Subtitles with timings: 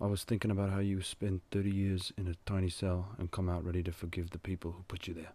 [0.00, 3.48] I was thinking about how you spent 30 years in a tiny cell and come
[3.50, 5.32] out ready to forgive the people who put you there.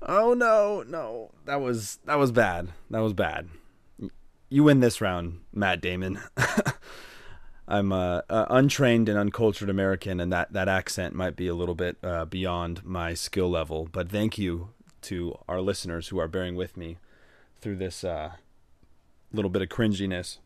[0.00, 1.32] Oh no, no.
[1.44, 2.68] That was that was bad.
[2.90, 3.48] That was bad.
[4.48, 6.20] You win this round, Matt Damon.
[7.68, 11.74] I'm a, a untrained and uncultured American, and that, that accent might be a little
[11.74, 13.88] bit uh, beyond my skill level.
[13.92, 14.70] But thank you
[15.02, 16.96] to our listeners who are bearing with me
[17.60, 18.32] through this uh,
[19.34, 20.38] little bit of cringiness.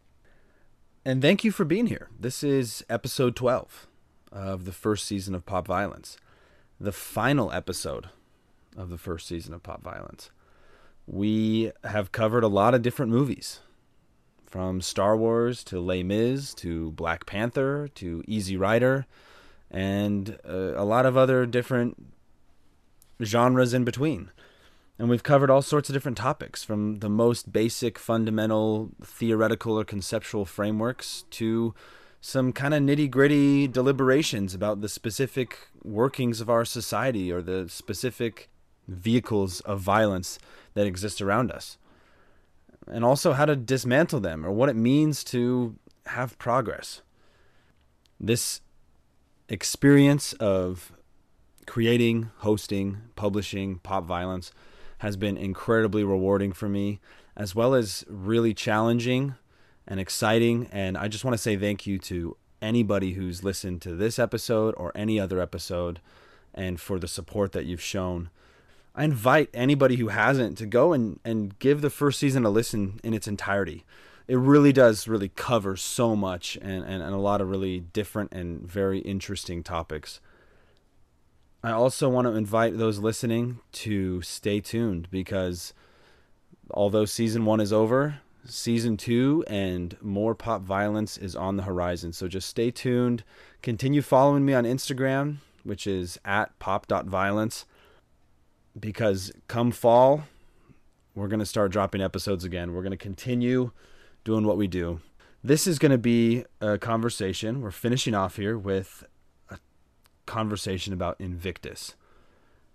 [1.05, 2.11] And thank you for being here.
[2.19, 3.89] This is episode 12
[4.31, 6.17] of the first season of Pop Violence,
[6.79, 8.09] the final episode
[8.77, 10.31] of the first season of Pop Violence.
[11.05, 13.59] We have covered a lot of different movies
[14.47, 19.07] from Star Wars to Les Mis to Black Panther to Easy Rider
[19.73, 21.97] and uh, a lot of other different
[23.21, 24.31] genres in between.
[24.99, 29.85] And we've covered all sorts of different topics from the most basic, fundamental, theoretical, or
[29.85, 31.75] conceptual frameworks to
[32.21, 37.69] some kind of nitty gritty deliberations about the specific workings of our society or the
[37.69, 38.49] specific
[38.87, 40.39] vehicles of violence
[40.75, 41.79] that exist around us.
[42.87, 45.77] And also how to dismantle them or what it means to
[46.07, 47.03] have progress.
[48.21, 48.61] This
[49.49, 50.93] experience of
[51.67, 54.53] creating, hosting, publishing pop violence
[55.03, 57.01] has been incredibly rewarding for me,
[57.37, 59.35] as well as really challenging
[59.85, 60.69] and exciting.
[60.71, 64.77] And I just want to say thank you to anybody who's listened to this episode
[64.77, 65.99] or any other episode
[66.55, 68.31] and for the support that you've shown.
[68.95, 73.01] I invite anybody who hasn't to go and, and give the first season a listen
[73.03, 73.85] in its entirety.
[74.29, 78.33] It really does really cover so much and, and, and a lot of really different
[78.33, 80.21] and very interesting topics.
[81.65, 85.73] I also want to invite those listening to stay tuned because
[86.73, 92.13] although season one is over, season two and more pop violence is on the horizon.
[92.13, 93.23] So just stay tuned.
[93.63, 97.65] Continue following me on Instagram, which is at pop.violence,
[98.79, 100.25] because come fall,
[101.15, 102.73] we're going to start dropping episodes again.
[102.73, 103.71] We're going to continue
[104.25, 105.01] doing what we do.
[105.45, 107.61] This is going to be a conversation.
[107.61, 109.05] We're finishing off here with
[110.33, 111.95] conversation about Invictus.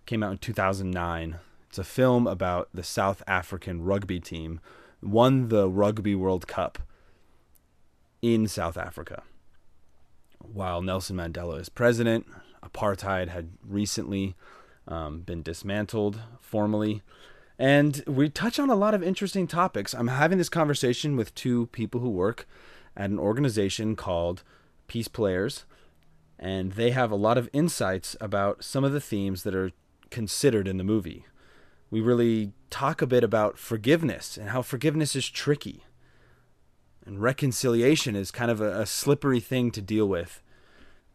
[0.05, 1.39] Came out in 2009.
[1.67, 4.59] It's a film about the South African rugby team
[5.01, 6.77] won the Rugby World Cup
[8.21, 9.23] in South Africa.
[10.37, 12.27] While Nelson Mandela is president,
[12.63, 14.35] apartheid had recently
[14.87, 17.01] um, been dismantled formally.
[17.57, 19.95] And we touch on a lot of interesting topics.
[19.95, 22.47] I'm having this conversation with two people who work
[22.95, 24.43] at an organization called
[24.87, 25.65] Peace Players
[26.39, 29.71] and they have a lot of insights about some of the themes that are
[30.09, 31.25] considered in the movie.
[31.89, 35.83] We really talk a bit about forgiveness and how forgiveness is tricky.
[37.05, 40.41] And reconciliation is kind of a, a slippery thing to deal with.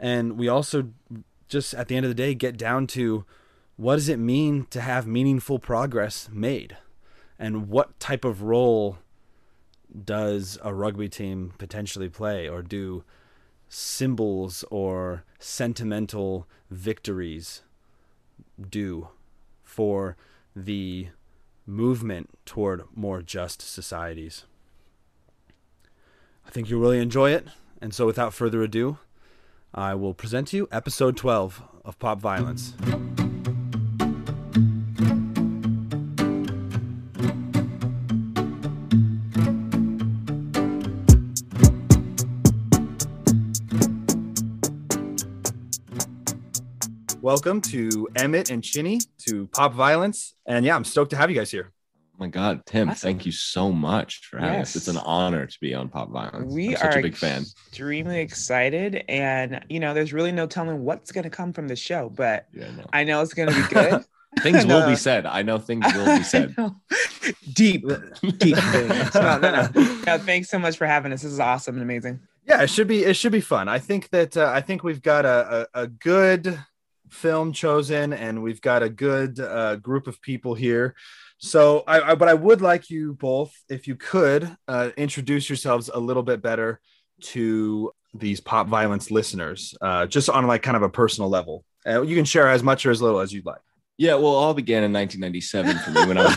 [0.01, 0.91] And we also
[1.49, 3.25] just at the end of the day get down to
[3.77, 6.77] what does it mean to have meaningful progress made?
[7.39, 8.99] And what type of role
[10.05, 13.05] does a rugby team potentially play or do
[13.75, 17.63] symbols or sentimental victories
[18.69, 19.09] do
[19.63, 20.15] for
[20.55, 21.09] the
[21.67, 24.45] movement toward more just societies.
[26.47, 27.47] I think you'll really enjoy it.
[27.81, 28.99] And so, without further ado,
[29.75, 32.75] I will present to you episode 12 of Pop Violence.
[47.23, 50.35] Welcome to Emmett and Chinny to Pop Violence.
[50.45, 51.71] And yeah, I'm stoked to have you guys here.
[52.15, 52.99] Oh my God, Tim, Awesome.
[53.09, 54.75] thank you so much for having us.
[54.75, 56.53] It's an honor to be on Pop Violence.
[56.53, 57.43] We I'm such are a big fan.
[57.43, 61.77] extremely excited, and you know, there's really no telling what's going to come from the
[61.77, 62.87] show, but Yeah, no.
[62.93, 64.05] I know it's going to be good.
[64.41, 65.25] things will be said.
[65.25, 66.57] I know things will be said.
[67.53, 67.87] Deep,
[68.39, 69.15] deep things.
[69.15, 70.03] No, no, no.
[70.07, 71.23] No, thanks so much for having us.
[71.23, 72.19] This is awesome and amazing.
[72.49, 73.69] Yeah, it should be it should be fun.
[73.69, 76.59] I think that uh, I think we've got a, a, a good
[77.13, 80.95] film chosen and we've got a good uh, group of people here
[81.39, 85.91] So, I, I, but I would like you both, if you could, uh, introduce yourselves
[85.93, 86.81] a little bit better
[87.33, 91.65] to these pop violence listeners, uh, just on like kind of a personal level.
[91.85, 93.61] Uh, you can share as much or as little as you'd like.
[93.99, 96.37] Yeah, well, all began in 1997 for me when I was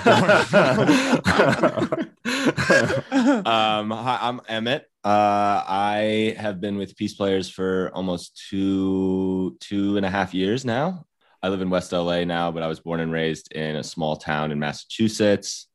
[1.92, 2.12] born.
[3.46, 4.90] um, hi, I'm Emmett.
[5.06, 10.66] Uh, I have been with Peace Players for almost two two and a half years
[10.66, 11.06] now.
[11.44, 14.16] I live in West LA now, but I was born and raised in a small
[14.16, 15.68] town in Massachusetts.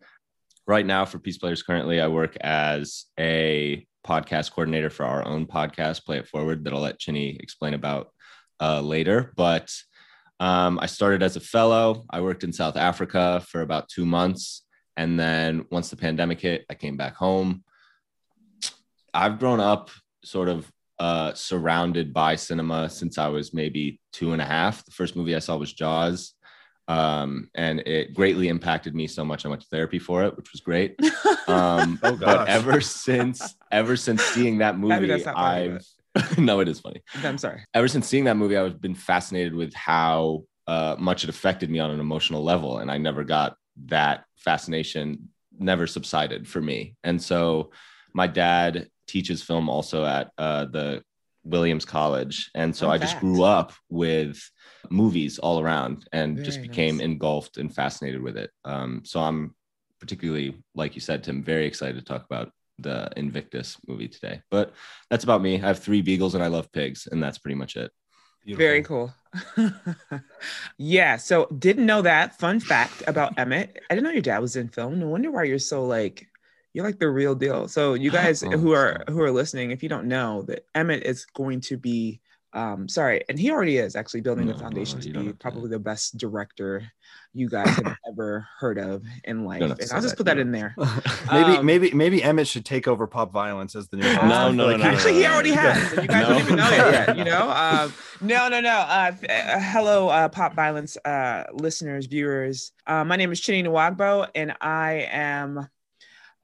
[0.67, 5.47] Right now, for Peace Players, currently, I work as a podcast coordinator for our own
[5.47, 8.11] podcast, Play It Forward, that I'll let Chinny explain about
[8.61, 9.32] uh, later.
[9.37, 9.73] But
[10.41, 12.05] um, I started as a fellow.
[12.11, 14.65] I worked in South Africa for about two months.
[14.97, 17.62] And then once the pandemic hit, I came back home.
[19.15, 19.91] I've grown up
[20.25, 24.85] sort of uh, surrounded by cinema since I was maybe two and a half.
[24.85, 26.35] The first movie I saw was Jaws.
[26.89, 29.47] Um, and it greatly impacted me so much.
[29.47, 30.99] I went to therapy for it, which was great.
[31.49, 35.85] Um, oh, but ever since, ever since seeing that movie, I've
[36.39, 37.03] no, it is funny.
[37.25, 37.65] I'm sorry.
[37.75, 41.81] Ever since seeing that movie, I've been fascinated with how uh, much it affected me
[41.81, 43.56] on an emotional level, and I never got
[43.87, 45.31] that fascination.
[45.59, 47.73] Never subsided for me, and so
[48.13, 51.03] my dad teaches film also at uh, the
[51.45, 53.11] Williams College, and so Fun I fact.
[53.11, 54.39] just grew up with
[54.91, 57.05] movies all around, and Very just became nice.
[57.05, 58.51] engulfed and fascinated with it.
[58.65, 59.55] Um, so I'm
[60.01, 64.41] particularly, like you said, Tim, very excited to talk about the Invictus movie today.
[64.51, 64.73] But
[65.11, 65.56] that's about me.
[65.56, 67.91] I have three beagles and I love pigs, and that's pretty much it.
[68.45, 68.65] Beautiful.
[68.67, 69.15] Very cool.
[70.79, 71.17] yeah.
[71.17, 72.39] So didn't know that.
[72.39, 73.79] Fun fact about Emmett.
[73.91, 74.99] I didn't know your dad was in film.
[74.99, 76.27] No wonder why you're so like
[76.72, 77.69] you're like the real deal.
[77.69, 81.02] So you guys oh, who are who are listening, if you don't know that Emmett
[81.05, 82.20] is going to be
[82.52, 85.78] um sorry and he already is actually building no, the foundation to be probably the
[85.78, 86.82] best director
[87.32, 89.62] you guys have ever heard of in life.
[89.62, 90.75] and i'll just put that, in there.
[91.31, 94.25] maybe um, maybe maybe emmett should take over pop violence as the new host.
[94.25, 95.93] no no, like, no, actually he already has.
[95.93, 96.31] You guys no.
[96.31, 97.50] don't even know it yet you know?
[97.61, 98.70] Um, no no no.
[98.70, 102.72] Uh, uh, hello uh, pop violence uh, listeners viewers.
[102.87, 105.69] Uh, my name is chinny nwagbo and i am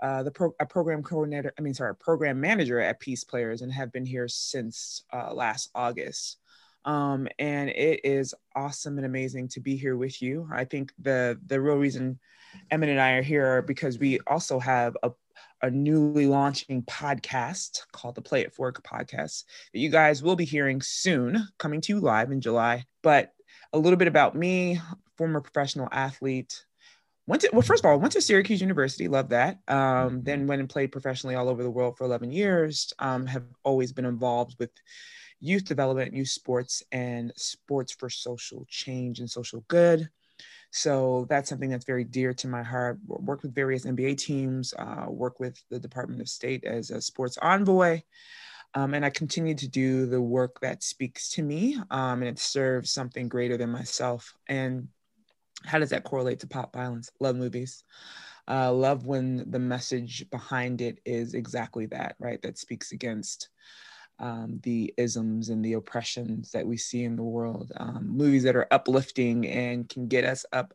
[0.01, 3.73] uh, the pro- a program coordinator, I mean, sorry, program manager at Peace Players and
[3.73, 6.39] have been here since uh, last August.
[6.85, 10.49] Um, and it is awesome and amazing to be here with you.
[10.53, 12.21] I think the the real reason
[12.71, 15.11] Emmett and I are here are because we also have a
[15.63, 20.45] a newly launching podcast called the Play It Forward podcast that you guys will be
[20.45, 22.85] hearing soon, coming to you live in July.
[23.03, 23.33] But
[23.73, 24.81] a little bit about me,
[25.17, 26.65] former professional athlete,
[27.27, 30.49] went to well first of all went to syracuse university loved that um, then mm-hmm.
[30.49, 34.05] went and played professionally all over the world for 11 years um, have always been
[34.05, 34.71] involved with
[35.41, 40.09] youth development youth sports and sports for social change and social good
[40.73, 45.07] so that's something that's very dear to my heart work with various nba teams uh,
[45.09, 48.01] work with the department of state as a sports envoy
[48.77, 52.39] um, and I continue to do the work that speaks to me um, and it
[52.39, 54.35] serves something greater than myself.
[54.49, 54.89] And
[55.65, 57.11] how does that correlate to pop violence?
[57.21, 57.85] Love movies.
[58.49, 62.41] Uh, love when the message behind it is exactly that, right?
[62.43, 63.49] That speaks against
[64.19, 67.73] um, the isms and the oppressions that we see in the world.
[67.77, 70.73] Um, movies that are uplifting and can get us up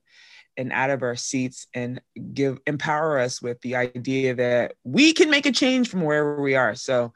[0.58, 2.02] and out of our seats and
[2.34, 6.56] give empower us with the idea that we can make a change from wherever we
[6.56, 6.76] are.
[6.76, 7.14] So,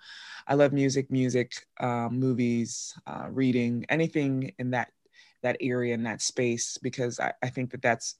[0.47, 4.91] I love music, music, uh, movies, uh, reading, anything in that
[5.45, 8.15] that area and that space because I, I think that that's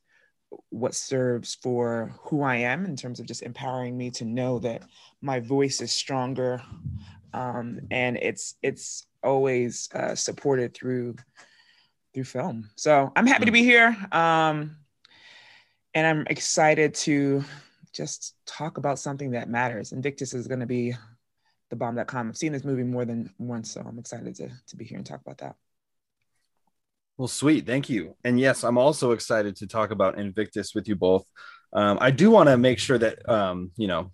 [0.69, 4.83] what serves for who I am in terms of just empowering me to know that
[5.21, 6.61] my voice is stronger
[7.35, 11.15] um, and it's it's always uh, supported through
[12.13, 12.69] through film.
[12.75, 14.77] So I'm happy to be here, um,
[15.93, 17.43] and I'm excited to
[17.91, 19.91] just talk about something that matters.
[19.91, 20.95] Invictus is going to be
[21.69, 22.29] the bomb.com.
[22.29, 25.05] I've seen this movie more than once, so I'm excited to to be here and
[25.05, 25.55] talk about that.
[27.17, 27.65] Well, sweet.
[27.65, 28.15] Thank you.
[28.23, 31.25] And yes, I'm also excited to talk about Invictus with you both.
[31.71, 34.11] Um, I do want to make sure that, um, you know,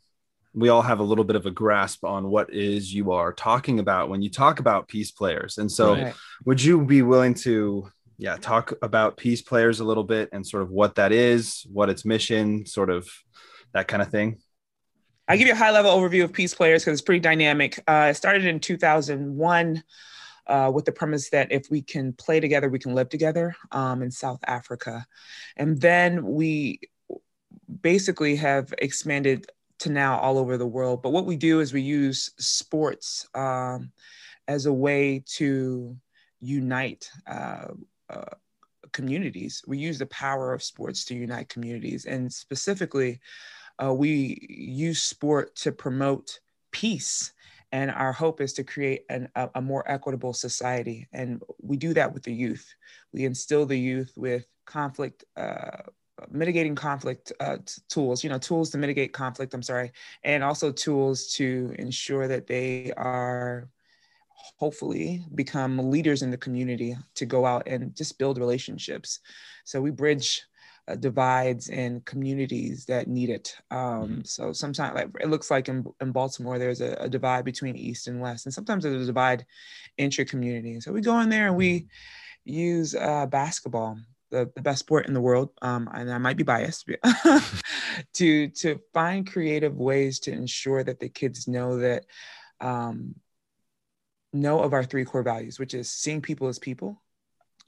[0.53, 3.79] we all have a little bit of a grasp on what is you are talking
[3.79, 5.57] about when you talk about peace players.
[5.57, 6.13] And so, right.
[6.45, 10.61] would you be willing to, yeah, talk about peace players a little bit and sort
[10.61, 13.09] of what that is, what its mission, sort of
[13.73, 14.39] that kind of thing?
[15.27, 17.81] I'll give you a high level overview of peace players because it's pretty dynamic.
[17.87, 19.83] Uh, it started in 2001
[20.47, 24.01] uh, with the premise that if we can play together, we can live together um,
[24.01, 25.05] in South Africa.
[25.57, 26.79] And then we
[27.81, 29.47] basically have expanded
[29.79, 31.01] to now all over the world.
[31.01, 33.91] But what we do is we use sports um,
[34.47, 35.97] as a way to
[36.39, 37.67] unite uh,
[38.09, 38.35] uh,
[38.91, 39.63] communities.
[39.67, 42.05] We use the power of sports to unite communities.
[42.05, 43.19] And specifically,
[43.81, 46.39] uh, we use sport to promote
[46.71, 47.33] peace.
[47.71, 51.07] And our hope is to create an, a, a more equitable society.
[51.13, 52.73] And we do that with the youth.
[53.13, 55.83] We instill the youth with conflict uh,
[56.29, 59.91] mitigating conflict uh, t- tools, you know, tools to mitigate conflict, I'm sorry,
[60.23, 63.69] and also tools to ensure that they are
[64.57, 69.19] hopefully become leaders in the community to go out and just build relationships.
[69.63, 70.43] So we bridge
[70.87, 73.55] uh, divides and communities that need it.
[73.69, 74.21] Um, mm-hmm.
[74.23, 78.07] So sometimes, like it looks like in, in Baltimore, there's a, a, divide between East
[78.07, 79.45] and West, and sometimes there's a divide
[79.97, 80.79] intra-community.
[80.81, 81.87] So we go in there and we
[82.43, 83.97] use uh, basketball
[84.31, 86.89] the, the best sport in the world, um, and I might be biased,
[88.13, 92.05] to to find creative ways to ensure that the kids know that
[92.59, 93.15] um,
[94.33, 97.01] know of our three core values, which is seeing people as people,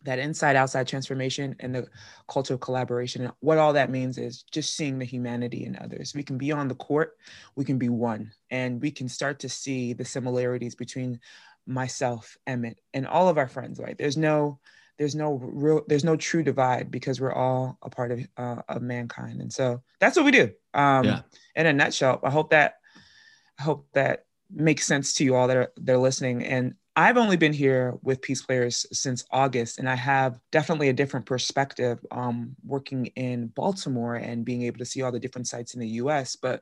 [0.03, 1.87] that inside outside transformation, and the
[2.27, 3.23] culture of collaboration.
[3.23, 6.13] And what all that means is just seeing the humanity in others.
[6.13, 7.17] We can be on the court,
[7.55, 11.19] we can be one, and we can start to see the similarities between
[11.65, 13.79] myself, Emmett, and all of our friends.
[13.79, 13.97] Right?
[13.97, 14.59] There's no
[14.97, 18.81] there's no real there's no true divide because we're all a part of uh, of
[18.81, 21.21] mankind and so that's what we do um yeah.
[21.55, 22.75] in a nutshell i hope that
[23.59, 27.37] i hope that makes sense to you all that are they're listening and i've only
[27.37, 32.55] been here with peace players since august and i have definitely a different perspective um
[32.65, 36.35] working in baltimore and being able to see all the different sites in the us
[36.35, 36.61] but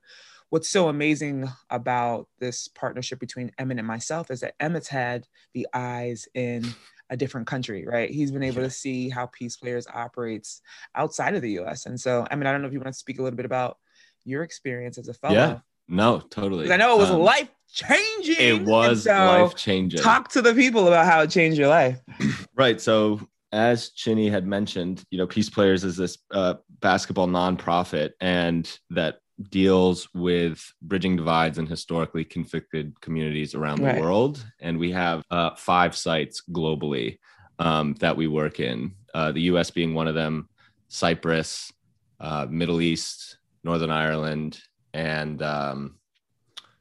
[0.52, 5.66] what's so amazing about this partnership between Emmett and myself is that Emmett's had the
[5.74, 6.76] eyes in
[7.10, 8.10] a different country, right?
[8.10, 10.62] He's been able to see how Peace Players operates
[10.94, 11.86] outside of the US.
[11.86, 13.46] And so, I mean, I don't know if you want to speak a little bit
[13.46, 13.78] about
[14.26, 15.36] your experience as a fellow.
[15.36, 15.60] Yeah,
[15.92, 16.72] no, totally.
[16.72, 18.36] I know it was um, life changing.
[18.40, 20.02] It was so life changing.
[20.02, 22.00] Talk to the people about how it changed your life.
[22.56, 22.80] right.
[22.80, 23.20] So,
[23.52, 29.20] as Chinny had mentioned, you know, Peace Players is this uh, basketball nonprofit, and that
[29.50, 33.96] deals with bridging divides in historically conflicted communities around right.
[33.96, 34.46] the world.
[34.60, 37.18] And we have uh, five sites globally
[37.60, 40.48] um, that we work in, uh, the US being one of them,
[40.88, 41.72] Cyprus,
[42.20, 44.62] uh, Middle East, Northern Ireland,
[44.94, 45.96] and um,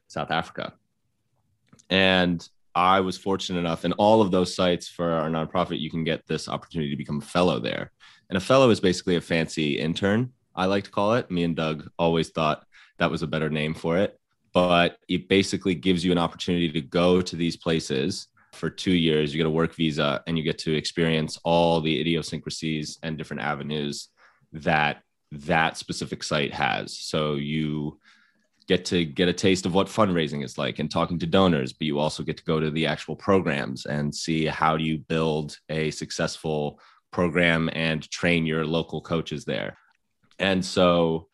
[0.07, 0.73] South Africa.
[1.89, 6.03] And I was fortunate enough in all of those sites for our nonprofit, you can
[6.03, 7.91] get this opportunity to become a fellow there.
[8.29, 11.31] And a fellow is basically a fancy intern I like to call it.
[11.31, 12.65] Me and Doug always thought
[12.97, 14.19] that was a better name for it.
[14.53, 19.33] But it basically gives you an opportunity to go to these places for two years.
[19.33, 23.43] You get a work visa and you get to experience all the idiosyncrasies and different
[23.43, 24.09] avenues
[24.51, 26.97] that that specific site has.
[26.97, 27.99] So you
[28.67, 31.87] get to get a taste of what fundraising is like and talking to donors, but
[31.87, 35.57] you also get to go to the actual programs and see how do you build
[35.69, 36.79] a successful
[37.11, 39.77] program and train your local coaches there.
[40.39, 41.27] And so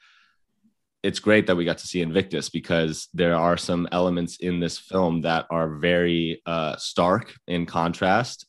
[1.03, 4.77] it's great that we got to see Invictus because there are some elements in this
[4.77, 8.47] film that are very uh, stark in contrast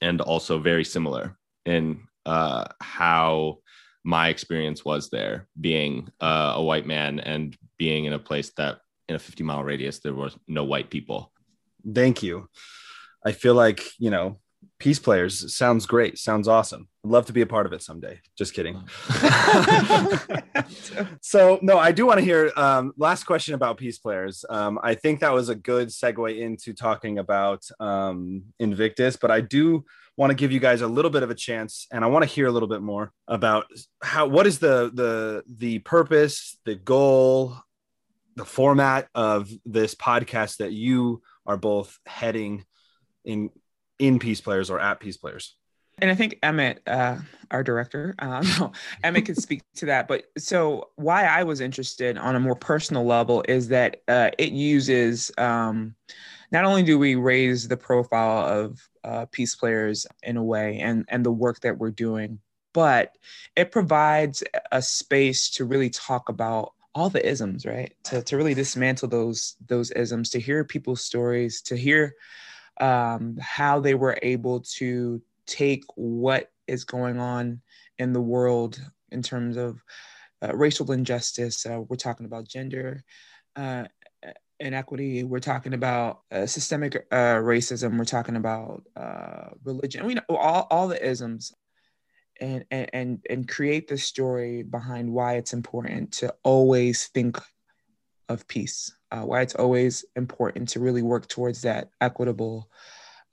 [0.00, 3.58] and also very similar in uh, how
[4.04, 8.78] my experience was there being uh, a white man and being in a place that
[9.08, 11.32] in a 50 mile radius there was no white people.
[11.94, 12.48] Thank you.
[13.24, 14.40] I feel like you know
[14.82, 16.88] peace players sounds great sounds awesome.
[17.04, 18.20] I'd love to be a part of it someday.
[18.36, 18.82] Just kidding.
[21.20, 24.44] So no i do want to hear um, last question about peace players.
[24.50, 29.40] Um, i think that was a good segue into talking about um, invictus but i
[29.40, 29.84] do
[30.16, 32.28] want to give you guys a little bit of a chance and i want to
[32.28, 33.66] hear a little bit more about
[34.02, 37.56] how what is the the the purpose the goal
[38.36, 42.64] the format of this podcast that you are both heading
[43.24, 43.50] in
[43.98, 45.56] in Peace Players or at Peace Players?
[45.98, 47.18] And I think Emmett, uh,
[47.50, 48.72] our director, uh, no,
[49.04, 50.08] Emmett can speak to that.
[50.08, 54.52] But so why I was interested on a more personal level is that uh, it
[54.52, 55.94] uses um,
[56.50, 61.04] not only do we raise the profile of uh, peace players in a way and
[61.08, 62.38] and the work that we're doing,
[62.72, 63.16] but
[63.56, 67.94] it provides a space to really talk about all the isms, right?
[68.04, 72.14] To to really dismantle those those isms, to hear people's stories, to hear
[72.80, 77.60] um, how they were able to take what is going on
[77.98, 79.82] in the world in terms of
[80.42, 81.66] uh, racial injustice.
[81.66, 83.02] Uh, we're talking about gender
[83.56, 83.84] uh,
[84.58, 85.24] inequity.
[85.24, 87.98] We're talking about uh, systemic uh, racism.
[87.98, 90.06] We're talking about uh, religion.
[90.06, 91.52] We know all, all the isms.
[92.40, 97.38] And, and and create the story behind why it's important to always think
[98.28, 102.68] of peace uh, why it's always important to really work towards that equitable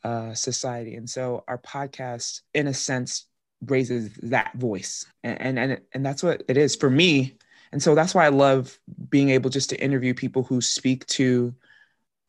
[0.03, 0.95] uh, society.
[0.95, 3.25] And so our podcast, in a sense,
[3.65, 7.35] raises that voice and and and that's what it is for me
[7.73, 11.53] and so that's why i love being able just to interview people who speak to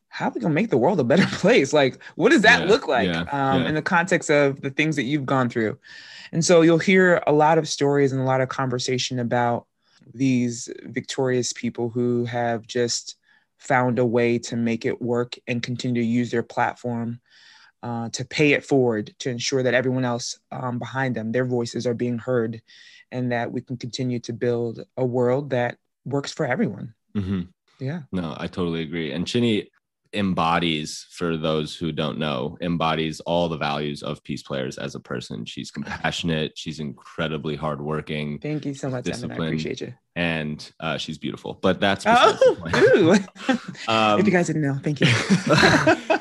[0.09, 2.67] how are we gonna make the world a better place like what does that Yeah,
[2.67, 3.69] look like yeah, um, yeah.
[3.69, 5.79] in the context of the things that you've gone through
[6.33, 9.67] and so you'll hear a lot of stories and a lot of conversation about
[10.13, 13.15] these victorious people who have just
[13.61, 17.21] found a way to make it work and continue to use their platform
[17.83, 21.87] uh, to pay it forward to ensure that everyone else um, behind them, their voices
[21.87, 22.61] are being heard,
[23.11, 26.93] and that we can continue to build a world that works for everyone.
[27.15, 27.49] Mhm.
[27.79, 28.01] Yeah.
[28.11, 29.11] No, I totally agree.
[29.11, 29.69] And Chinny
[30.13, 34.99] embodies, for those who don't know, embodies all the values of peace players as a
[34.99, 35.45] person.
[35.45, 36.53] She's compassionate.
[36.57, 39.31] She's incredibly hardworking, Thank you so much, Emmett.
[39.31, 39.93] I appreciate you.
[40.15, 41.57] and uh, she's beautiful.
[41.61, 43.17] But that's Oh.
[43.87, 45.07] Um, if you guys didn't know, thank you.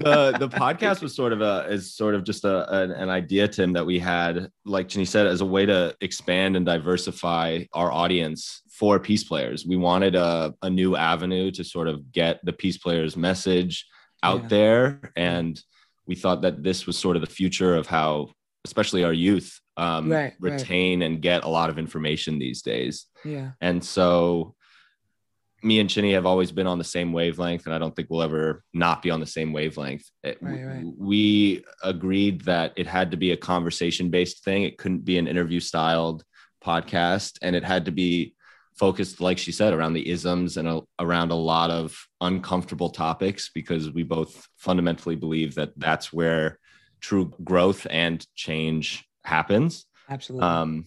[0.00, 3.48] the the podcast was sort of a is sort of just a an, an idea
[3.48, 7.90] tim that we had like Chinny said as a way to expand and diversify our
[7.92, 12.52] audience for peace players we wanted a, a new avenue to sort of get the
[12.52, 13.86] peace players message
[14.22, 14.48] out Yeah.
[14.48, 15.60] there and
[16.06, 18.28] we thought that this was sort of the future of how
[18.64, 20.52] especially our youth um, Right, right.
[20.52, 23.52] retain and get a lot of information these days yeah.
[23.60, 24.54] and so
[25.62, 28.22] me and Chinny have always been on the same wavelength, and I don't think we'll
[28.22, 30.04] ever not be on the same wavelength.
[30.22, 30.84] It- Right, right.
[30.98, 34.64] We agreed that it had to be a conversation based thing.
[34.64, 36.24] It couldn't be an interview styled
[36.64, 38.34] podcast, and it had to be
[38.76, 43.50] focused, like she said, around the isms and a, around a lot of uncomfortable topics
[43.54, 46.58] because we both fundamentally believe that that's where
[47.00, 49.84] true growth and change happens.
[50.08, 50.46] Absolutely.
[50.48, 50.84] Um,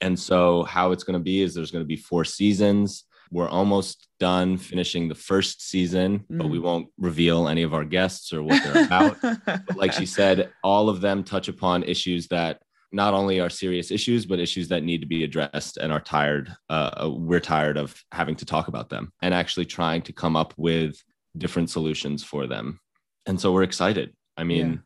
[0.00, 3.04] and so, how it's going to be is there's going to be four seasons.
[3.30, 8.32] We're almost done finishing the first season, but we won't reveal any of our guests
[8.32, 9.16] or what they're about.
[9.46, 12.60] But like she said, all of them touch upon issues that
[12.92, 16.52] not only are serious issues, but issues that need to be addressed and are tired.
[16.68, 20.52] Uh, we're tired of having to talk about them and actually trying to come up
[20.56, 21.00] with
[21.38, 22.80] different solutions for them.
[23.26, 24.12] And so we're excited.
[24.36, 24.78] I mean, Yeah.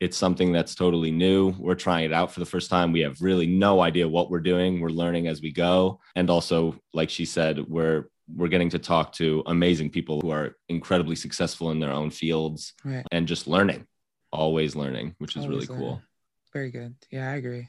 [0.00, 1.54] It's something that's totally new.
[1.58, 2.92] We're trying it out for the first time.
[2.92, 4.80] We have really no idea what we're doing.
[4.80, 6.00] We're learning as we go.
[6.14, 10.56] And also, like she said, we're we're getting to talk to amazing people who are
[10.68, 13.04] incredibly successful in their own fields right.
[13.10, 13.86] and just learning,
[14.30, 16.02] always learning, which is really Always cool.
[16.52, 16.94] Very good.
[17.10, 17.68] Yeah, I agree.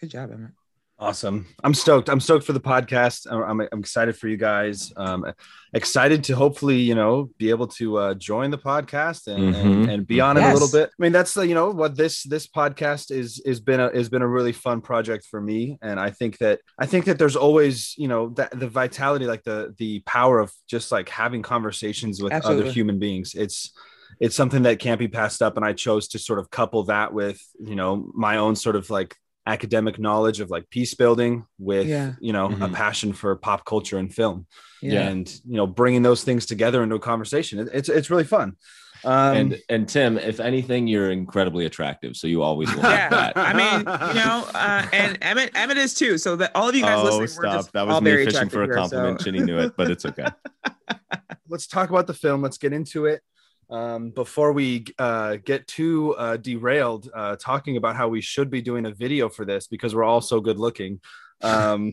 [0.00, 0.52] Good job, Emmett.
[0.98, 1.46] Awesome.
[1.62, 2.08] I'm stoked.
[2.08, 3.26] I'm stoked for the podcast.
[3.30, 4.94] I'm, I'm, I'm excited for you guys.
[4.96, 5.30] Um,
[5.74, 9.92] excited to hopefully, you know, be able to uh, join the podcast and, and, Mhm.
[9.92, 10.88] and be on it a little bit.
[10.88, 14.08] I mean, that's the, you know, what this, this podcast is, is been a, has
[14.08, 15.78] been a really fun project for me.
[15.82, 19.44] And I think that, I think that there's always, you know, that the vitality, like
[19.44, 23.34] the, the power of just like having conversations with other human beings.
[23.34, 23.70] It's,
[24.18, 25.58] it's something that can't be passed up.
[25.58, 28.88] And I chose to sort of couple that with, you know, my own sort of
[28.88, 29.14] like
[29.46, 32.14] academic knowledge of like peace building with, Yeah.
[32.20, 32.72] you know, a Mhm.
[32.74, 34.46] passion for pop culture and film
[34.82, 35.02] Yeah.
[35.08, 37.60] and, you know, bringing those things together into a conversation.
[37.60, 38.56] It- it's, it's really fun.
[39.04, 43.34] Um, and and Tim, if anything, you're incredibly attractive, so you always will Yeah, that.
[43.36, 46.18] I mean, you know, uh, and Emmett, Emmett is too.
[46.18, 47.52] So that all of you guys oh, listening, we're stop!
[47.60, 48.74] just That was all me very fishing for a attractive here,
[49.06, 49.20] compliment.
[49.20, 50.26] so- Chinny knew it, but it's okay.
[51.48, 52.42] let's talk about the film.
[52.42, 53.20] Let's get into it.
[53.68, 58.62] Um, before we uh, get too uh, derailed, uh, talking about how we should be
[58.62, 61.00] doing a video for this because we're all so good looking.
[61.42, 61.92] Um,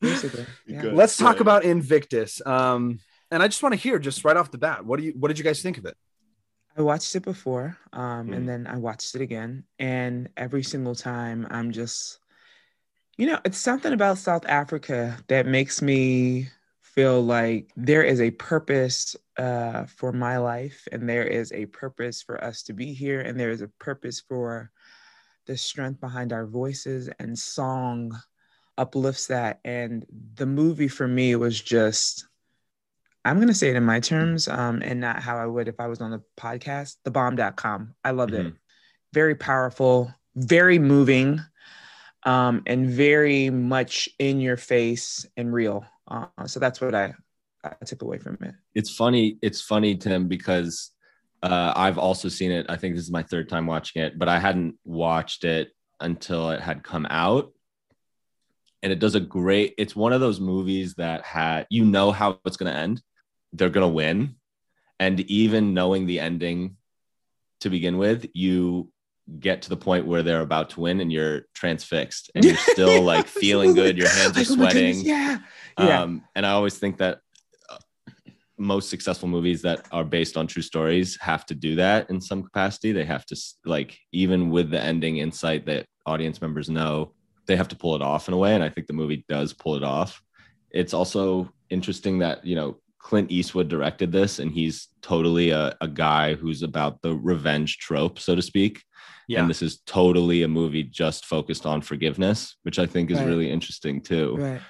[0.00, 0.82] Basically, yeah.
[0.92, 1.42] Let's talk Yeah.
[1.42, 2.44] about Invictus.
[2.44, 2.98] Um,
[3.30, 5.28] and I just want to hear just right off the bat, what do you, what
[5.28, 5.96] did you guys think of it?
[6.76, 8.36] I watched it before, um, Mm.
[8.36, 12.18] and then I watched it again, and every single time I'm just,
[13.18, 16.48] you know, it's something about South Africa that makes me
[16.94, 22.22] feel like there is a purpose uh, for my life, and there is a purpose
[22.22, 24.70] for us to be here, and there is a purpose for
[25.46, 28.16] the strength behind our voices, and song
[28.78, 29.60] uplifts that.
[29.64, 32.26] And the movie for me was just
[33.24, 35.78] I'm going to say it in my terms um, and not how I would if
[35.78, 37.94] I was on the podcast, thebomb.com.
[38.04, 38.46] I loved it.
[38.46, 38.56] Mhm.
[39.12, 41.40] Very powerful, very moving,
[42.24, 45.84] um, and very much in your face and real.
[46.08, 47.14] Uh, so that's what I,
[47.64, 48.54] I took away from it.
[48.74, 50.90] it's funny it's funny tim because
[51.42, 52.66] uh, i've also seen it.
[52.68, 56.50] I think this is my third time watching it but i hadn't watched it until
[56.50, 57.52] it had come out.
[58.82, 62.40] And it does a great it's one of those movies that had you know how
[62.44, 63.00] it's going to end.
[63.52, 64.34] They're going to win.
[64.98, 66.76] And even knowing the ending
[67.60, 68.90] to begin with you
[69.38, 73.02] get to the point where they're about to win and you're transfixed and you're still
[73.12, 75.38] like feeling good your hands are Like, oh sweating yeah.
[75.78, 76.02] Yeah.
[76.02, 77.20] um, and I always think that
[77.70, 77.78] uh,
[78.58, 82.42] most successful movies that are based on true stories have to do that in some
[82.42, 82.92] capacity.
[82.92, 87.12] They have to like even with the ending insight that audience members know,
[87.46, 88.54] they have to pull it off in a way.
[88.54, 90.20] And I think the movie does pull it off.
[90.70, 95.88] It's also interesting that you know Clint Eastwood directed this, and he's totally a, a
[95.88, 98.82] guy who's about the revenge trope, so to speak.
[99.28, 99.40] Yeah.
[99.40, 103.26] And this is totally a movie just focused on forgiveness, which I think is Right.
[103.26, 104.60] really interesting too Right.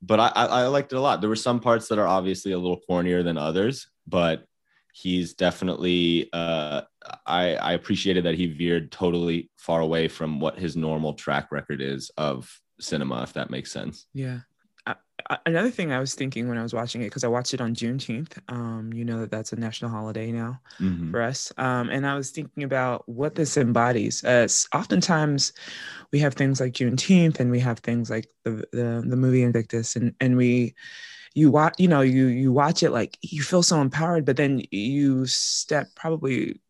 [0.00, 1.20] but I, I I liked it a lot.
[1.20, 4.44] There were some parts that are obviously a little cornier than others, but
[4.92, 6.82] he's definitely uh,
[7.26, 11.80] I I appreciated that he veered totally far away from what his normal track record
[11.80, 14.06] is of cinema, if that makes sense.
[14.12, 14.40] Yeah.
[15.46, 17.74] Another thing I was thinking when I was watching it, because I watched it on
[17.74, 18.38] Juneteenth.
[18.48, 21.10] Um, you know that that's a national holiday now Mhm.
[21.10, 21.52] for us.
[21.58, 24.24] Um, and I was thinking about what this embodies.
[24.24, 25.52] Uh, oftentimes,
[26.12, 29.96] we have things like Juneteenth, and we have things like the the, the movie Invictus,
[29.96, 30.74] and and we
[31.34, 34.62] you watch you know you you watch it like you feel so empowered, but then
[34.70, 36.60] you step probably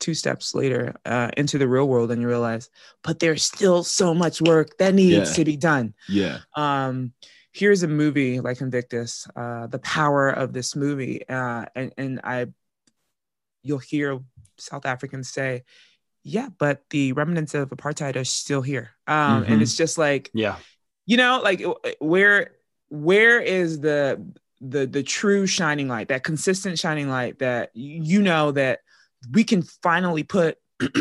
[0.00, 2.68] two steps later uh, into the real world and you realize,
[3.02, 5.34] but there's still so much work that needs Yeah.
[5.36, 7.12] to be done Yeah, um
[7.56, 12.46] here's a movie like invictus uh the power of this movie uh and and i
[13.62, 14.20] you'll hear
[14.58, 15.64] south africans say
[16.22, 19.48] yeah but the remnants of apartheid are still here um Mhm.
[19.50, 20.56] and it's just like Yeah.
[21.06, 21.62] you know like
[21.98, 22.52] where
[22.88, 24.24] where is the
[24.60, 28.80] the the true shining light that consistent shining light that you know that
[29.32, 30.58] we can finally put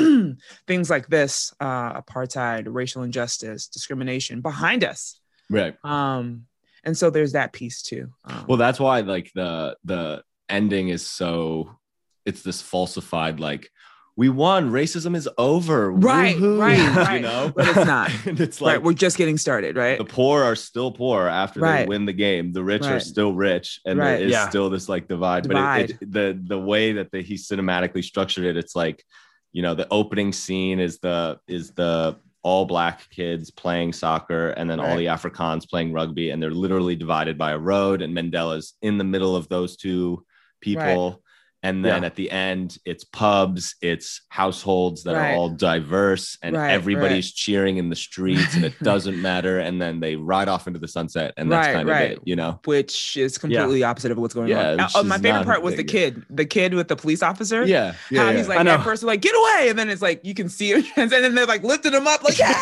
[0.67, 5.75] things like this uh apartheid racial injustice discrimination behind us right.
[5.83, 6.45] um
[6.83, 11.05] and so there's that piece too um, Well, that's why like the the ending is
[11.05, 11.77] so
[12.25, 13.69] it's this falsified like
[14.17, 16.57] we won racism is over Right, Woohoo,
[16.95, 18.09] right, you know But it's not.
[18.25, 21.59] and it's like right we're just getting started right the poor are still poor after
[21.59, 22.53] they win the game.
[22.53, 24.17] The rich are still rich, and Right.
[24.17, 24.47] there is Yeah.
[24.49, 25.47] still this like divide.
[25.47, 29.03] But it, it, the the way that the, he cinematically structured it, it's like,
[29.51, 34.69] you know, the opening scene is the is the all black kids playing soccer, and
[34.69, 38.75] then all the Afrikaans playing rugby, and they're literally divided by a road, and Mandela's
[38.83, 40.23] in the middle of those two
[40.61, 41.23] people.
[41.65, 42.05] And then Yeah.
[42.07, 45.31] at the end, it's pubs, it's households that Right.
[45.31, 49.57] are all diverse, and Right, everybody's cheering in the streets, and it doesn't matter.
[49.59, 52.11] And then they ride off into the sunset, and that's Right, kind right.
[52.11, 52.59] of it, you know?
[52.65, 54.89] which is completely opposite of what's going Yeah, on.
[54.93, 57.65] Oh, my favorite part was the kid, the kid with the police officer.
[57.65, 58.31] Yeah, How yeah.
[58.33, 58.55] he's yeah.
[58.55, 61.09] like at first like get away, and then it's like you can see him, and
[61.11, 62.53] then they're like lifting him up, like yeah.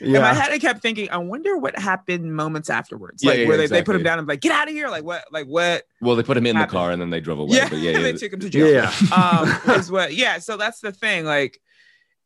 [0.00, 3.48] In my head, I kept thinking, I wonder what happened moments afterwards, Yeah, like yeah,
[3.48, 4.04] where they, they put him exactly.
[4.04, 5.84] down and like get out of here, like what, like what?
[6.00, 7.56] well, they put him in the car, and then they drove away.
[7.56, 8.72] Yeah, but yeah, yeah, they took him to jail.
[8.72, 8.92] Yeah.
[9.14, 11.60] um is what yeah so that's the thing like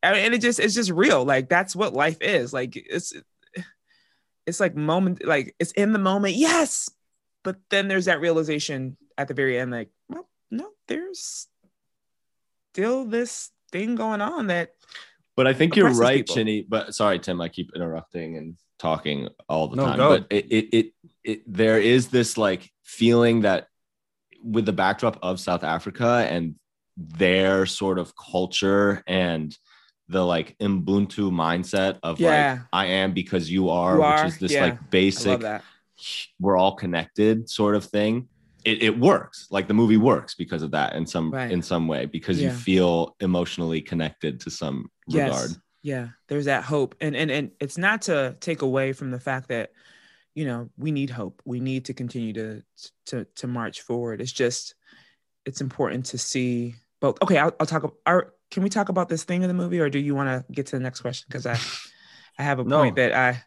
[0.03, 3.13] I mean, and it just it's just real like that's what life is like it's
[4.47, 6.91] it's like moment like it's in the moment yes
[7.43, 11.49] but then there's that realization at the very end like well no there's
[12.73, 14.75] still this thing going on that
[15.37, 16.37] But I think you're right, people.
[16.37, 16.63] Chinny.
[16.63, 19.97] But sorry, Tim, I keep interrupting and talking all the No, time.
[19.99, 20.09] go.
[20.19, 20.93] But it, it, it,
[21.25, 23.69] it, there is this like feeling that
[24.43, 26.55] with the backdrop of South Africa and
[26.97, 29.57] their sort of culture and
[30.09, 32.53] the like Ubuntu mindset of Yeah.
[32.53, 34.65] like I am because you are, You are, which is this yeah.
[34.65, 35.43] like basic
[36.39, 38.29] we're all connected sort of thing
[38.65, 41.51] it, it works like the movie works because of that in some Right.
[41.51, 42.49] in some way because Yeah.
[42.51, 45.51] you feel emotionally connected to some regard
[45.83, 49.49] yeah there's that hope and and and it's not to take away from the fact
[49.49, 49.71] that
[50.35, 52.63] you know we need hope we need to continue to
[53.07, 54.75] to to march forward it's just
[55.45, 59.25] it's important to see both okay i'll, I'll talk our can we talk about this
[59.25, 61.45] thing in the movie or do you want to get to the next question because
[61.47, 61.59] i
[62.39, 62.79] i have a No.
[62.79, 63.43] point that i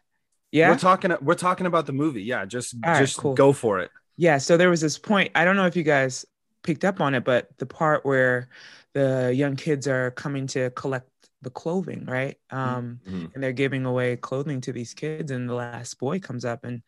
[0.52, 2.22] yeah We're talking we're talking about the movie.
[2.22, 3.34] Yeah, just All right, just cool.
[3.34, 3.90] go for it.
[4.18, 5.32] Yeah, so there was this point.
[5.36, 6.26] I don't know if you guys
[6.64, 8.50] picked up on it, but the part where
[8.94, 11.08] the young kids are coming to collect
[11.42, 12.36] the clothing, right?
[12.50, 13.32] Um, Mhm.
[13.34, 16.82] and they're giving away clothing to these kids, and the last boy comes up, and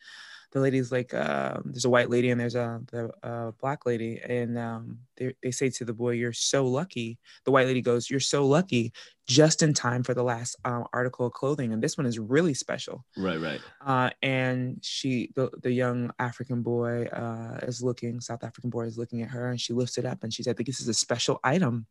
[0.53, 4.21] the lady's like, uh, "There's a white lady and there's a the uh, black lady,"
[4.21, 8.11] and um, they they say to the boy, "You're so lucky." The white lady goes,
[8.11, 8.93] "You're so lucky."
[9.31, 12.53] Just in time for the last um, article of clothing, and this one is really
[12.53, 13.05] special.
[13.16, 13.61] Right right.
[13.85, 18.99] Uh, and she the, the young african boy uh, is looking south african boy is
[18.99, 20.88] looking at her and she lifts it up and she said i think this is
[20.88, 21.87] a special item.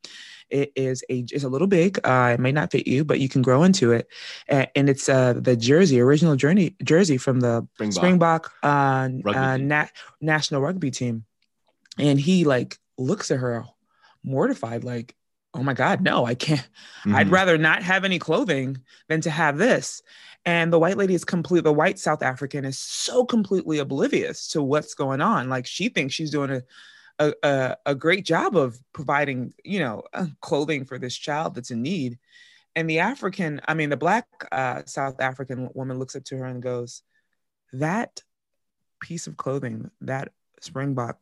[0.50, 2.00] It is a it's a little big.
[2.04, 4.08] Uh, it may not fit you but you can grow into it.
[4.48, 7.96] And, and it's uh, the jersey original journey jersey from the Springbok.
[7.96, 9.88] springbok uh, uh, team.
[10.22, 11.26] national rugby team.
[11.98, 13.66] And he like looks at her
[14.24, 15.16] mortified like
[15.54, 16.68] oh my god no i can't
[17.08, 17.32] I'd Mhm.
[17.32, 20.02] rather not have any clothing than to have this.
[20.46, 24.62] and the white lady is complete the white south african is so completely oblivious to
[24.64, 26.62] what's going on like she thinks she's doing a
[27.22, 31.72] a, a, a great job of providing you know uh, clothing for this child that's
[31.72, 32.18] in need
[32.76, 36.46] and the african i mean the black uh, south african woman looks up to her
[36.46, 37.02] and goes
[37.74, 38.22] that
[39.02, 40.32] piece of clothing that
[40.62, 41.18] springbok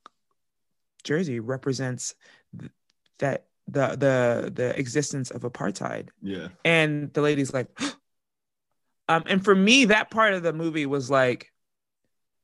[1.03, 2.13] jersey represents
[2.59, 2.71] th-
[3.17, 6.49] that the the the existence of apartheid Yeah.
[6.63, 7.67] and the lady's like
[9.09, 11.51] um and for me that part of the movie was like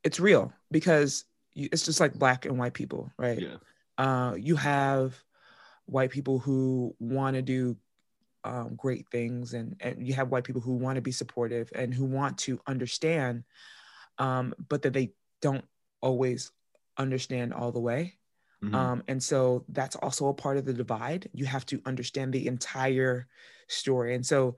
[0.03, 3.55] it's real because you, it's just like black and white people right Yeah.
[3.97, 5.15] uh you have
[5.85, 7.77] white people who want to do
[8.45, 11.93] um, great things and and you have white people who want to be supportive and
[11.93, 13.45] who want to understand
[14.17, 15.63] um but that they don't
[16.01, 16.51] always
[16.97, 18.15] understand all the way
[18.63, 18.75] Mhm.
[18.75, 21.29] um, and so that's also a part of the divide.
[21.33, 23.27] You have to understand the entire
[23.67, 24.15] story.
[24.15, 24.57] And so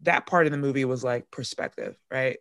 [0.00, 2.38] that part of the movie was like perspective, right?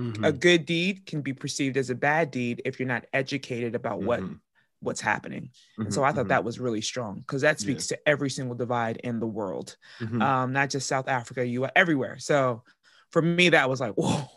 [0.00, 0.24] Mhm.
[0.26, 4.02] A good deed can be perceived as a bad deed if you're not educated about
[4.02, 4.40] what Mhm.
[4.80, 5.50] what's happening.
[5.78, 5.92] And Mhm.
[5.92, 6.30] so I thought Mhm.
[6.30, 10.20] that was really strong because that speaks to every single divide in the world, Mhm.
[10.20, 12.18] um, not just South Africa, you everywhere.
[12.18, 12.64] So
[13.10, 14.28] for me, that was like, whoa,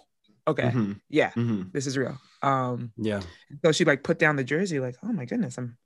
[0.47, 0.71] okay,
[1.09, 1.31] yeah,
[1.73, 2.17] this is real.
[2.43, 3.21] Um, yeah.
[3.63, 5.77] so she like put down the jersey, like, oh my goodness, I'm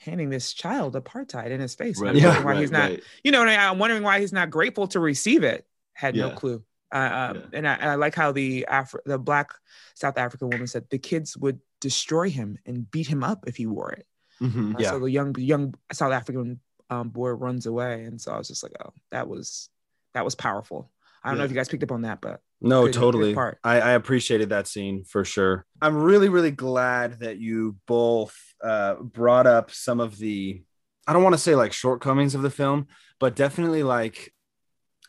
[0.00, 2.00] handing this child apartheid in his face.
[2.00, 2.10] Right.
[2.10, 2.24] I'm Yeah.
[2.28, 3.02] wondering why right, he's not, right.
[3.22, 5.66] you know, I- I'm wondering why he's not grateful to receive it.
[5.92, 6.64] Had no clue.
[6.92, 7.42] Uh, uh, Yeah.
[7.52, 9.50] And I, I like how the Afri- the black
[9.94, 13.66] South African woman said the kids would destroy him and beat him up if he
[13.66, 14.06] wore it.
[14.40, 14.74] Mhm.
[14.74, 14.90] Uh, Yeah.
[14.90, 18.62] So the young young South African um, boy runs away, and so I was just
[18.62, 19.68] like, oh, that was
[20.14, 20.90] that was powerful.
[21.22, 23.34] I don't know if you guys picked up on that, but No, Good- good totally.
[23.34, 23.58] part.
[23.62, 25.66] I, I appreciated that scene for sure.
[25.82, 30.62] I'm really, really glad that you both uh, brought up some of the,
[31.06, 32.86] I don't want to say like shortcomings of the film,
[33.18, 34.32] but definitely like,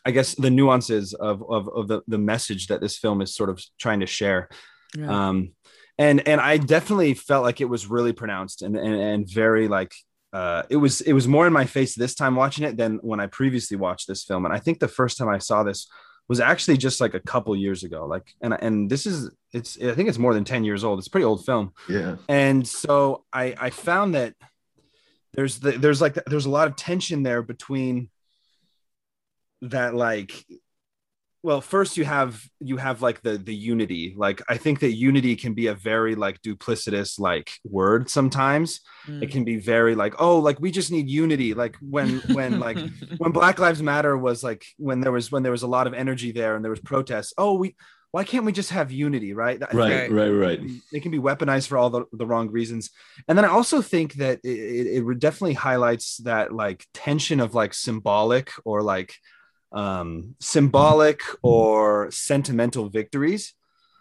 [0.04, 3.50] I guess the nuances of, of, of the, the message that this film is sort
[3.50, 4.48] of trying to share.
[4.96, 5.52] yeah, Um,
[5.98, 9.94] and, and I definitely felt like it was really pronounced and, and, and very like,
[10.32, 13.20] uh, it was, it was more in my face this time watching it than when
[13.20, 14.44] I previously watched this film.
[14.44, 15.88] And I think the first time I saw this
[16.28, 18.06] was actually just like a couple years ago.
[18.06, 20.98] Like, and and this is it's I think it's more than ten years old.
[20.98, 22.16] It's a pretty old film, Yeah.
[22.28, 24.34] and so I I found that
[25.34, 28.08] there's the, there's like there's a lot of tension there between
[29.62, 30.44] that like
[31.42, 35.34] well first you have you have like the the unity like i think that unity
[35.36, 39.20] can be a very like duplicitous like word sometimes Mm.
[39.24, 42.78] it can be very like oh like we just need unity like when when like
[43.18, 45.94] when black lives matter was like when there was when there was a lot of
[45.94, 47.74] energy there and there was protests oh we
[48.12, 50.08] why can't we just have unity right Right.
[50.12, 50.28] Right.
[50.30, 50.60] Right.
[50.92, 52.90] it can be weaponized for all the, the wrong reasons
[53.26, 57.54] and then i also think that it, it, it definitely highlights that like tension of
[57.56, 59.16] like symbolic or like
[59.72, 63.54] um symbolic or sentimental victories.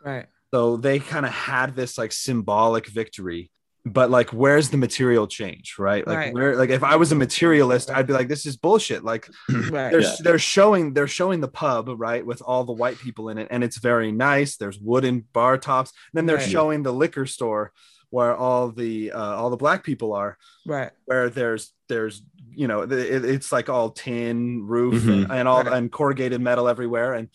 [0.03, 3.51] Right, so they kind of had this like symbolic victory
[3.83, 6.05] but like where's the material change right?
[6.05, 6.33] Like Right.
[6.35, 9.03] where like if i was a materialist i'd be like this is bullshit.
[9.03, 10.15] Like right, they're, Yeah.
[10.19, 13.63] they're showing they're showing the pub right with all the white people in it and
[13.63, 14.57] it's very nice.
[14.57, 15.93] There's wooden bar tops.
[16.13, 16.47] Then they're Right.
[16.57, 17.71] showing the liquor store
[18.11, 20.37] where all the uh, all the black people are.
[20.67, 22.21] Right, where there's there's
[22.53, 25.23] you know it, it's like all tin roof Mhm.
[25.23, 25.73] and, and all Right.
[25.73, 27.29] and corrugated metal everywhere and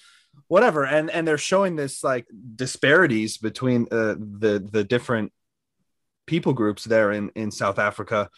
[0.49, 5.33] whatever and and they're showing this like disparities between uh, the the different
[6.27, 8.29] people groups there in in South Africa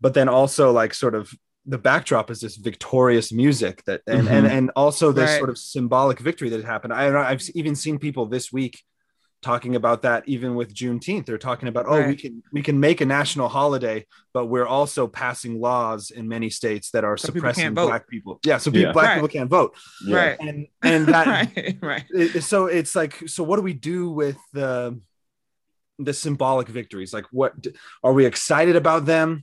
[0.00, 1.32] but then also like sort of
[1.66, 5.38] the backdrop is this victorious music that and and, and also this Right.
[5.38, 8.82] sort of symbolic victory that happened I I've even seen people this week
[9.50, 12.98] talking about that even with Juneteenth they're talking about oh we can we can make
[13.00, 13.98] a national holiday
[14.36, 17.86] but we're also passing laws in many states that are So suppressing can't vote.
[17.92, 18.92] black people yeah so Yeah.
[18.92, 19.14] black Right.
[19.16, 19.70] people can't vote
[20.04, 20.16] Yeah.
[20.20, 22.04] right, and and that right, right.
[22.10, 25.00] it- so it's like so what do we do with the
[25.98, 27.52] the symbolic victories like what
[28.04, 29.42] are we excited about them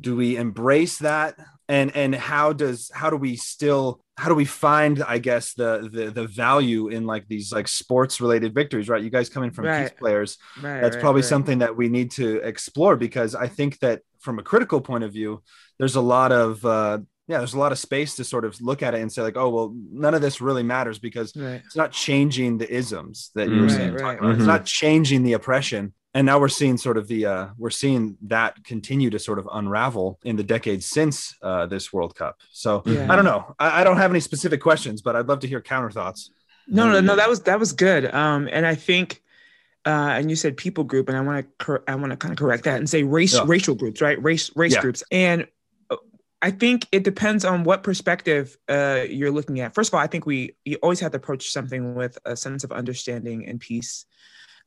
[0.00, 1.34] do we embrace that
[1.68, 5.88] and and how does how do we still how do we find i guess the
[5.92, 9.66] the, the value in like these like sports related victories right you guys coming from
[9.66, 9.82] Right.
[9.88, 11.28] peace players Right, that's right, probably right.
[11.28, 15.12] something that we need to explore because i think that from a critical point of
[15.12, 15.42] view
[15.78, 18.82] there's a lot of uh yeah there's a lot of space to sort of look
[18.82, 21.62] at it and say like oh well none of this really matters because Right.
[21.64, 24.30] it's not changing the isms that you were Right, saying right, talking about.
[24.32, 24.46] it's right.
[24.58, 28.62] not changing the oppression and now we're seeing sort of the uh we're seeing that
[28.64, 33.06] continue to sort of unravel in the decades since uh this world cup so Yeah.
[33.12, 35.60] i don't know I, I don't have any specific questions but i'd love to hear
[35.60, 36.30] counter thoughts
[36.68, 37.16] No, no, no.
[37.16, 38.04] That was that was good.
[38.14, 39.22] Um, and I think,
[39.90, 42.30] uh, and you said people group, and I want to cor- I want to kind
[42.32, 43.44] of correct that and say race Yeah.
[43.46, 44.18] racial groups, right?
[44.22, 44.82] Race race Yeah.
[44.84, 45.02] groups.
[45.10, 45.48] And
[45.90, 45.96] uh,
[46.42, 49.74] I think it depends on what perspective uh, you're looking at.
[49.74, 52.62] First of all, I think we you always have to approach something with a sense
[52.62, 54.06] of understanding and peace,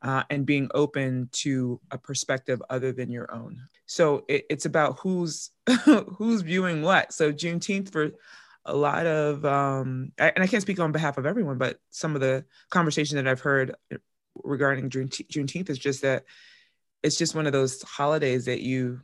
[0.04, 3.58] uh, and being open to a perspective other than your own.
[3.86, 5.52] So it, it's about who's
[5.86, 7.14] who's viewing what.
[7.14, 8.12] So Juneteenth for
[8.66, 12.22] a lot of, um, and I can't speak on behalf of everyone, but some of
[12.22, 13.76] the conversation that I've heard
[14.44, 16.24] regarding Juneteenth is just that
[17.02, 19.02] it's just one of those holidays that you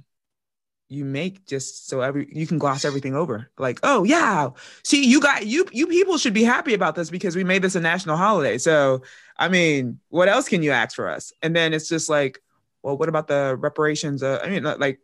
[0.90, 3.50] you make just so every you can gloss everything over.
[3.58, 4.50] Like oh yeah.
[4.84, 7.76] See you got you you people should be happy about this because we made this
[7.76, 8.58] a national holiday.
[8.58, 9.04] So
[9.38, 11.32] i mean what else can you ask for us?
[11.42, 12.42] And then it's just like
[12.84, 14.24] well what about the reparations?
[14.24, 15.00] Uh, i mean like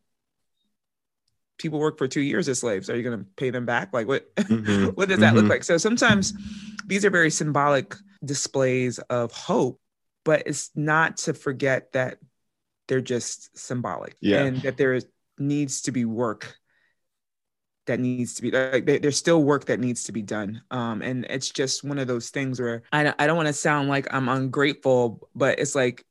[1.58, 2.90] people work for two years as slaves.
[2.90, 3.94] Are you going to pay them back?
[3.94, 4.88] Like what mm-hmm.
[4.88, 5.38] what does that mm-hmm.
[5.38, 5.64] look like?
[5.64, 6.34] So sometimes
[6.86, 9.80] these are very symbolic displays of hope
[10.26, 12.18] but it's not to forget that
[12.88, 14.44] they're just symbolic yeah.
[14.44, 15.06] and that there is
[15.38, 16.58] needs to be work
[17.86, 20.62] that needs to be like there's still work that needs to be done.
[20.72, 23.90] Um and it's just one of those things where i, I don't want to sound
[23.90, 26.04] like i'm ungrateful but it's like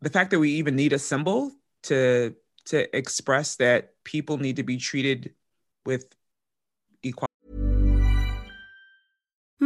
[0.00, 1.50] the fact that we even need a symbol
[1.84, 2.34] to
[2.66, 5.34] to express that people need to be treated
[5.84, 6.06] with
[7.02, 7.27] equality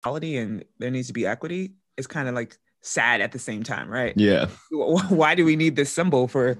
[0.00, 3.62] equality and there needs to be equity is kind of like sad at the same
[3.62, 4.14] time, right?
[4.16, 4.46] Yeah.
[4.70, 6.58] Why do we need this symbol for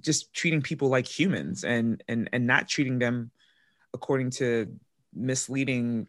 [0.00, 3.30] just treating people like humans and and and not treating them
[3.92, 4.74] according to
[5.14, 6.08] misleading,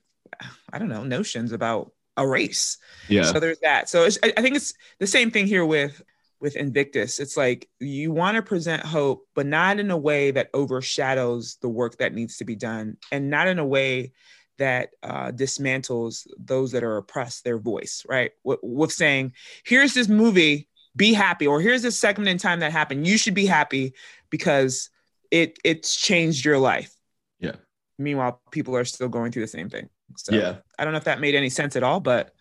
[0.71, 2.77] I don't know, notions about a race?
[3.09, 3.23] Yeah.
[3.23, 3.89] So there's that.
[3.89, 6.01] So I, I think it's the same thing here with
[6.39, 7.19] with Invictus.
[7.19, 11.69] It's like you want to present hope, but not in a way that overshadows the
[11.69, 14.13] work that needs to be done, and not in a way
[14.57, 18.31] that uh, dismantles those that are oppressed, their voice, right?
[18.43, 19.33] With, with saying,
[19.65, 23.05] here's this movie, be happy, or here's this segment in time that happened.
[23.05, 23.93] You should be happy
[24.29, 24.89] because
[25.31, 26.93] it it's changed your life.
[27.39, 27.55] Yeah.
[27.97, 29.89] Meanwhile, people are still going through the same thing.
[30.17, 30.57] So yeah.
[30.77, 32.33] I don't know if that made any sense at all, but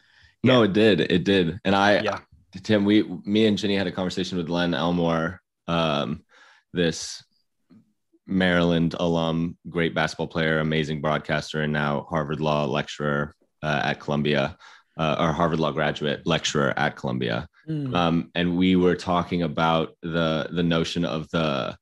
[0.42, 0.52] yeah.
[0.52, 1.00] no, it did.
[1.00, 1.58] It did.
[1.64, 2.20] And I, yeah.
[2.62, 6.22] Tim, we, me and Chinny had a conversation with Len Elmore um,
[6.72, 7.24] this
[8.26, 14.56] Maryland alum, great basketball player, amazing broadcaster, and now Harvard Law lecturer uh, at Columbia,
[14.98, 17.48] uh, or Harvard Law graduate lecturer at Columbia.
[17.68, 17.94] Mm.
[17.94, 21.76] Um, and we were talking about the the notion of the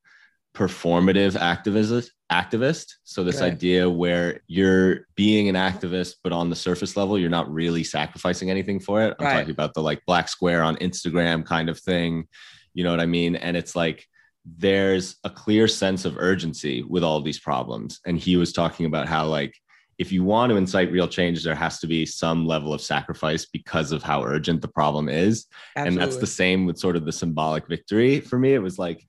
[0.53, 3.47] performative activist activist so this okay.
[3.47, 8.51] idea where you're being an activist but on the surface level you're not really sacrificing
[8.51, 9.33] anything for it i'm right.
[9.33, 12.27] talking about the like black square on instagram kind of thing
[12.75, 14.07] you know what i mean and it's like
[14.45, 18.01] there's a clear sense of urgency with all these problems.
[18.05, 19.55] And he was talking about how, like,
[19.97, 23.45] if you want to incite real change, there has to be some level of sacrifice
[23.45, 25.45] because of how urgent the problem is.
[25.75, 25.87] Absolutely.
[25.87, 28.19] And that's the same with sort of the symbolic victory.
[28.19, 29.05] For me, it was like,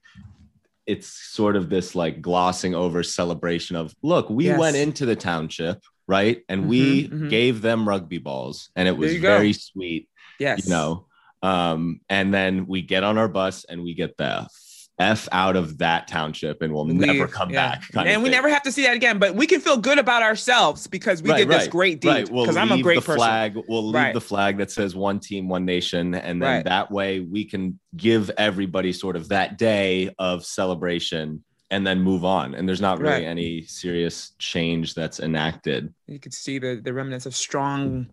[0.85, 4.59] it's sort of this like glossing over celebration of look, we yes.
[4.59, 6.43] went into the township, right?
[6.47, 7.27] And mm-hmm, we mm-hmm.
[7.29, 9.57] gave them rugby balls, and it was very go.
[9.59, 10.07] sweet.
[10.39, 10.65] Yes.
[10.65, 11.07] You know,
[11.41, 14.47] um, and then we get on our bus and we get the
[14.97, 17.75] F out of that township and we'll never come yeah.
[17.75, 17.83] back.
[17.95, 20.87] and we never have to see that again, but we can feel good about ourselves
[20.87, 22.07] because we right, did right, this great deed.
[22.07, 22.25] Right.
[22.25, 23.17] Because we'll I'm a great the person.
[23.17, 24.13] Flag, we'll leave right.
[24.13, 26.15] the flag that says one team, one nation.
[26.15, 31.85] And then that way we can give everybody sort of that day of celebration and
[31.85, 32.55] then move on.
[32.55, 35.93] And there's not really any serious change that's enacted.
[36.07, 38.07] You could see the, the remnants of strong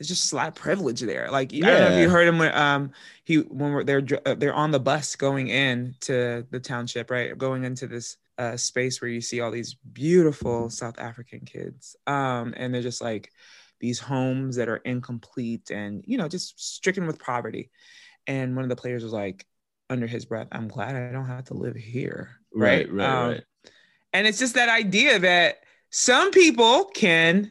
[0.00, 1.28] there's just a lot of privilege there.
[1.30, 1.66] Like yeah.
[1.66, 4.54] I don't know if you heard him when um he when we're, they're uh, they're
[4.54, 7.36] on the bus going in to the township, right?
[7.36, 12.54] Going into this uh, space where you see all these beautiful South African kids, um,
[12.56, 13.30] and they're just like
[13.78, 17.70] these homes that are incomplete and you know just stricken with poverty.
[18.26, 19.44] And one of the players was like,
[19.90, 23.06] under his breath, "I'm glad I don't have to live here." Right, right, right.
[23.06, 23.44] Um, right.
[24.14, 25.58] And it's just that idea that
[25.90, 27.50] some people can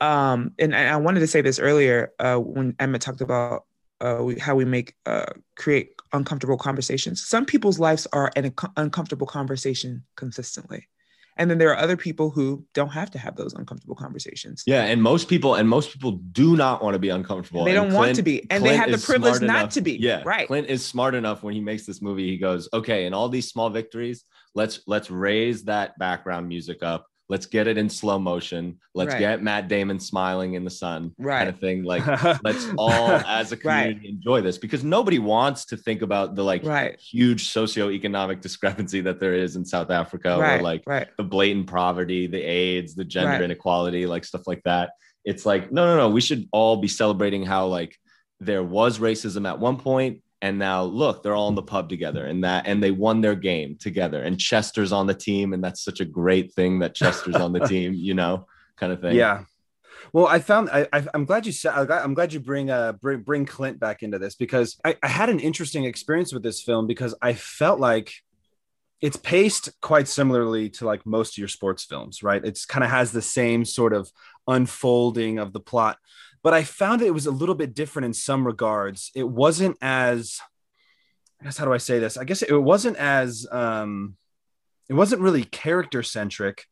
[0.00, 3.64] um, and I wanted to say this earlier uh, when Emma talked about
[4.00, 7.22] uh, we, how we make uh, create uncomfortable conversations.
[7.26, 10.88] Some people's lives are an uncomfortable conversation consistently,
[11.36, 14.62] And then there are other people who don't have to have those uncomfortable conversations.
[14.66, 17.64] Yeah, and most people and most people do not want to be uncomfortable.
[17.64, 19.98] They don't And want to be, and they have the privilege not enough- to be.
[19.98, 20.46] Yeah, Right.
[20.46, 22.26] Clint is smart enough when he makes this movie.
[22.26, 24.24] He goes, "Okay, in all these small victories,
[24.54, 27.06] let's let's raise that background music up.
[27.30, 28.80] Let's get it in slow motion.
[28.92, 29.20] Let's Right.
[29.20, 31.38] get Matt Damon smiling in the sun, Right.
[31.38, 31.84] kind of thing.
[31.84, 32.04] Like,
[32.44, 33.60] let's all as a Right.
[33.94, 36.98] community enjoy this because nobody wants to think about the like Right.
[36.98, 41.08] huge socioeconomic discrepancy that there is in South Africa, or like right.
[41.16, 43.42] the blatant poverty, the AIDS, the gender Right.
[43.42, 44.90] inequality, like stuff like that.
[45.24, 46.08] It's like, no, no, no.
[46.10, 47.96] We should all be celebrating how like
[48.40, 52.26] there was racism at one point, and now look, they're all in the pub together,
[52.26, 54.22] and that and they won their game together.
[54.22, 57.60] And Chester's on the team, and that's such a great thing that Chester's on the
[57.66, 59.16] team, you know, kind of thing.
[59.16, 59.44] Yeah.
[60.12, 63.44] Well, I found I, I'm glad you said I'm glad you bring uh bring bring
[63.44, 67.14] Clint back into this because I, I had an interesting experience with this film because
[67.20, 68.14] I felt like
[69.00, 72.44] it's paced quite similarly to like most of your sports films, right?
[72.44, 74.10] It's kind of has the same sort of
[74.46, 75.98] unfolding of the plot,
[76.42, 79.10] but I found it was a little bit different in some regards.
[79.14, 80.40] It wasn't as
[81.40, 82.16] I guess how do I say this?
[82.16, 84.16] I guess it wasn't as um
[84.88, 86.64] it wasn't really character centric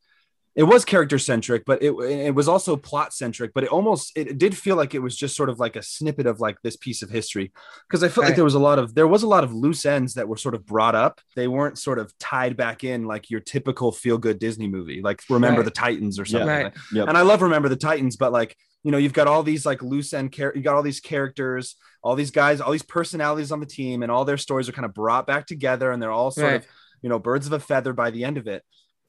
[0.57, 4.39] it was character centric but it, it was also plot centric but it almost it
[4.39, 7.01] did feel like it was just sort of like a snippet of like this piece
[7.03, 7.53] of history
[7.87, 9.87] because i felt like there was a lot of there was a lot of loose
[9.87, 13.31] ends that were sort of brought up they weren't sort of tied back in like
[13.31, 15.65] your typical feel good disney movie like remember Right.
[15.67, 16.65] the titans or something Right.
[16.65, 17.09] like- Yep.
[17.09, 19.83] and i love remember the titans but like you know you've got all these like
[19.83, 23.61] loose end char- you got all these characters all these guys all these personalities on
[23.61, 26.31] the team and all their stories are kind of brought back together and they're all
[26.31, 26.55] sort Right.
[26.61, 26.67] of
[27.03, 28.63] you know birds of a feather by the end of it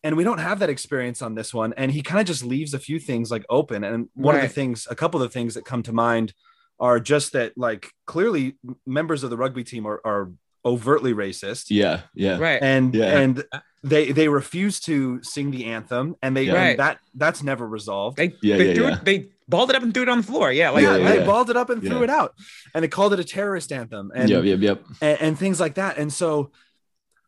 [0.03, 2.74] and we don't have that experience on this one and he kind of just leaves
[2.74, 5.53] a few things like open and one of the things a couple of the things
[5.53, 6.34] that come to mind
[6.80, 8.57] are just that like clearly
[8.88, 10.32] members of the rugby team are, are
[10.65, 12.01] overtly racist Yeah.
[12.15, 12.38] Yeah.
[12.38, 12.61] Right.
[12.61, 13.20] and Yeah.
[13.20, 13.43] and
[13.84, 16.54] they they refuse to sing the anthem and they Yeah.
[16.54, 16.78] and Right.
[16.78, 18.94] that that's never resolved They Yeah, they yeah, threw yeah.
[18.98, 20.52] it, they balled it up and threw it on the floor.
[20.52, 21.26] Yeah, like yeah, yeah, they yeah.
[21.26, 22.36] balled it up and threw it out
[22.74, 24.44] and they called it a terrorist anthem and yep.
[24.44, 24.60] Yep.
[24.60, 24.84] Yep.
[25.02, 25.98] and, and things like that.
[25.98, 26.52] And so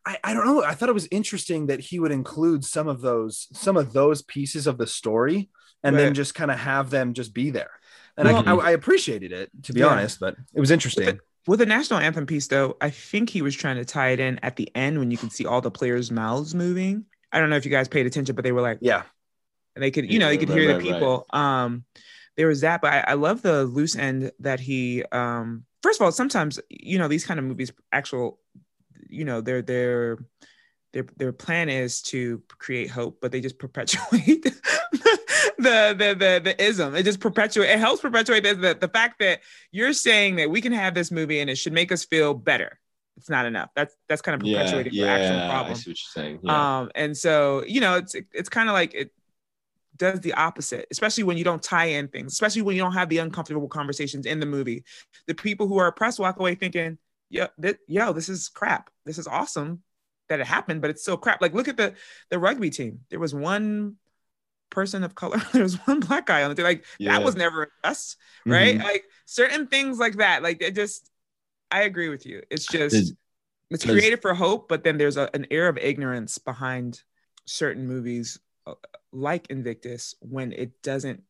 [0.04, 0.62] I, I don't know.
[0.64, 4.20] I thought it was interesting that he would include some of those some of those
[4.22, 5.48] pieces of the story
[5.84, 7.70] and then just kind of have them just be there.
[8.16, 8.60] And Well- I, mm-hmm.
[8.60, 9.86] I, I appreciated it to be Yeah.
[9.86, 11.18] honest, but it was interesting.
[11.46, 14.38] With the national anthem piece though, I think he was trying to tie it in
[14.40, 17.04] at the end when you can see all the players' mouths moving.
[17.32, 19.02] I don't know if you guys paid attention, but they were like, Yeah,
[19.74, 20.92] and they could, you know, you could right, hear the right, right.
[20.94, 21.26] people.
[21.30, 21.84] Um,
[22.36, 25.02] there was that, but I, I love the loose end that he.
[25.12, 28.38] Um, first of all, sometimes you know these kind of movies, actual,
[29.08, 30.18] you know, their their
[30.92, 35.18] their their plan is to create hope, but they just perpetuate the
[35.58, 36.94] the the the the ism.
[36.94, 37.68] It just perpetuate.
[37.70, 39.40] It helps perpetuate the, the the fact that
[39.70, 42.78] you're saying that we can have this movie and it should make us feel better.
[43.16, 43.70] It's not enough.
[43.76, 44.58] That's that's kind of Yeah.
[44.58, 45.46] perpetuating the actual Yeah.
[45.46, 45.74] I problem.
[45.76, 46.40] see what you're saying.
[46.42, 46.78] Yeah.
[46.80, 49.10] Um, and so you know, it's it's kind of like it
[49.96, 53.08] does the opposite, especially when you don't tie in things, especially when you don't have
[53.10, 54.84] the uncomfortable conversations in the movie.
[55.26, 58.90] The people who are oppressed walk away thinking, "Yo, th- yo, this is crap.
[59.04, 59.82] This is awesome
[60.28, 61.94] that it happened, but it's still crap." Like, look at the
[62.30, 63.00] the rugby team.
[63.10, 63.96] There was one
[64.72, 65.40] person of color.
[65.52, 66.64] there was one black guy on the team.
[66.64, 67.12] Like Yeah.
[67.12, 68.76] that was never addressed, right?
[68.78, 68.82] Mhm.
[68.82, 70.42] Like certain things like that.
[70.42, 71.08] Like it just.
[71.70, 72.42] I agree with you.
[72.50, 73.14] It's just Is-
[73.70, 77.00] it's created for hope, but then there's a, an air of ignorance behind
[77.46, 78.74] certain movies uh,
[79.12, 81.22] like Invictus when it doesn't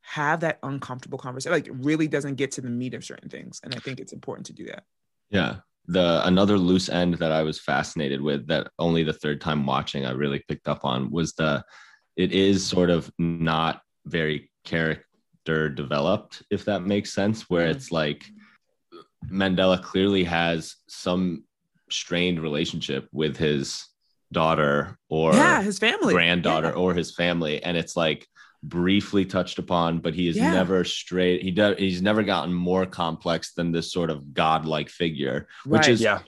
[0.00, 3.60] have that uncomfortable conversation, like it really doesn't get to the meat of certain things.
[3.62, 4.84] And I think it's important to do that.
[5.28, 5.56] Yeah.
[5.86, 10.06] The another loose end that I was fascinated with that only the third time watching
[10.06, 11.62] I really picked up on was the
[12.16, 17.70] it is sort of not very character developed, if that makes sense, where Mhm.
[17.74, 18.26] it's like
[19.30, 21.44] Mandela clearly has some
[21.90, 23.86] strained relationship with his
[24.32, 26.74] daughter or yeah, his family, granddaughter Yeah.
[26.74, 28.26] or his family and it's like
[28.62, 30.52] briefly touched upon but he is Yeah.
[30.52, 35.48] never straight he does he's never gotten more complex than this sort of godlike figure
[35.64, 35.88] which Right.
[35.90, 36.20] is yeah,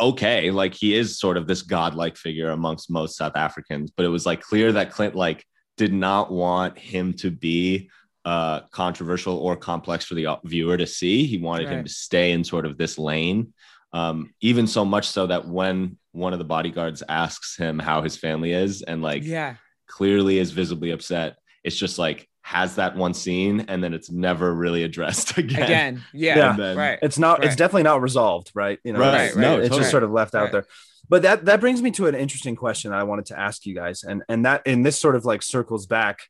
[0.00, 4.08] okay like he is sort of this godlike figure amongst most south africans but it
[4.08, 5.44] was like clear that clint like
[5.76, 7.88] did not want him to be
[8.24, 11.24] uh controversial or complex for the viewer to see.
[11.24, 13.54] He wanted him to stay in sort of this lane
[13.94, 18.16] um even so much so that when one of the bodyguards asks him how his
[18.16, 19.54] family is and like yeah,
[19.86, 24.54] clearly is visibly upset it's just like has that one scene and then it's never
[24.54, 26.56] really addressed again, again, yeah, Yeah.
[26.56, 26.98] Then- right.
[27.02, 27.44] it's not.
[27.44, 28.78] It's definitely not resolved, right?
[28.84, 29.80] You know, Right, it's, right, it's totally.
[29.80, 30.64] just sort of left out there.
[31.10, 34.02] But that that brings me to an interesting question I wanted to ask you guys,
[34.02, 36.20] and and that and this sort of like circles back.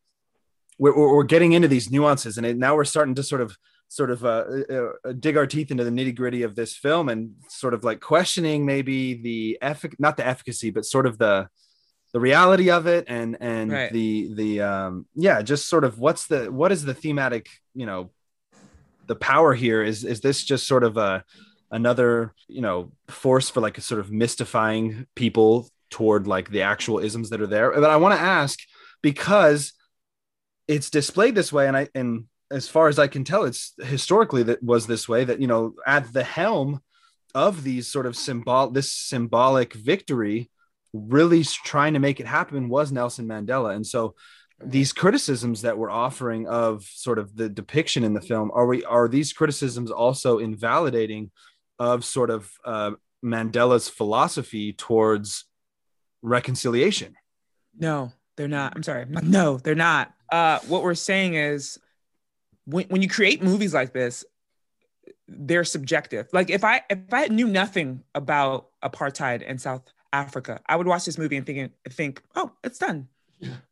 [0.81, 3.57] We're, we're, we're getting into these nuances, and it, now we're starting to sort of
[3.89, 7.33] sort of uh, uh, dig our teeth into the nitty gritty of this film, and
[7.49, 11.49] sort of like questioning maybe the effic not the efficacy, but sort of the
[12.19, 13.93] the reality of it and and Right.
[13.93, 18.11] the the um yeah just sort of what's the what is the thematic you know
[19.07, 21.23] the power here is is this just sort of a
[21.71, 26.99] another you know force for like a sort of mystifying people toward like the actual
[26.99, 28.59] isms that are there but i want to ask
[29.01, 29.73] because
[30.67, 34.43] it's displayed this way and i and as far as i can tell it's historically
[34.43, 36.81] that was this way that you know at the helm
[37.35, 40.51] of these sort of symbol this symbolic victory
[40.93, 44.15] really trying to make it happen was nelson mandela and so
[44.65, 48.85] these criticisms that we're offering of sort of the depiction in the film are we
[48.85, 51.31] are these criticisms also invalidating
[51.79, 52.91] of sort of uh,
[53.25, 55.45] mandela's philosophy towards
[56.23, 57.15] reconciliation
[57.79, 58.73] No, they're not.
[58.77, 59.07] I'm sorry.
[59.23, 60.13] No, they're not.
[60.31, 61.79] Uh, what we're saying is
[62.65, 64.25] when, when you create movies like this,
[65.27, 66.29] they're subjective.
[66.33, 69.83] Like if I if I knew nothing about apartheid in South
[70.13, 73.09] Africa, I would watch this movie and think think, oh, it's done.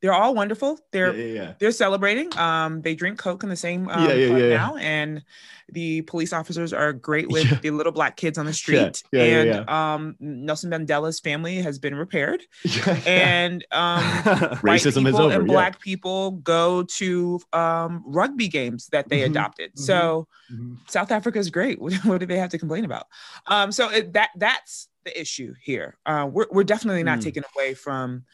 [0.01, 0.79] They're all wonderful.
[0.93, 1.55] They're yeah.
[1.59, 2.31] they're celebrating.
[2.39, 4.57] Um, they drink Coke in the same um, Yeah, yeah, club yeah, yeah.
[4.57, 5.25] now, and
[5.73, 7.59] the police officers are great with Yeah.
[7.61, 9.03] the little black kids on the street.
[9.11, 13.01] yeah, yeah, and um, Nelson Mandela's family has been repaired, yeah.
[13.07, 14.03] and um,
[14.63, 15.35] Racism is over.
[15.35, 15.53] and yeah.
[15.53, 19.77] black people go to um, rugby games that they Mhm, adopted.
[19.77, 20.77] So Mhm.
[20.89, 21.81] South Africa is great.
[21.81, 23.09] What, what do they have to complain about?
[23.49, 25.97] Um, so it, that that's the issue here.
[26.05, 27.23] Uh, we're we're definitely not Mm.
[27.23, 28.25] taking away from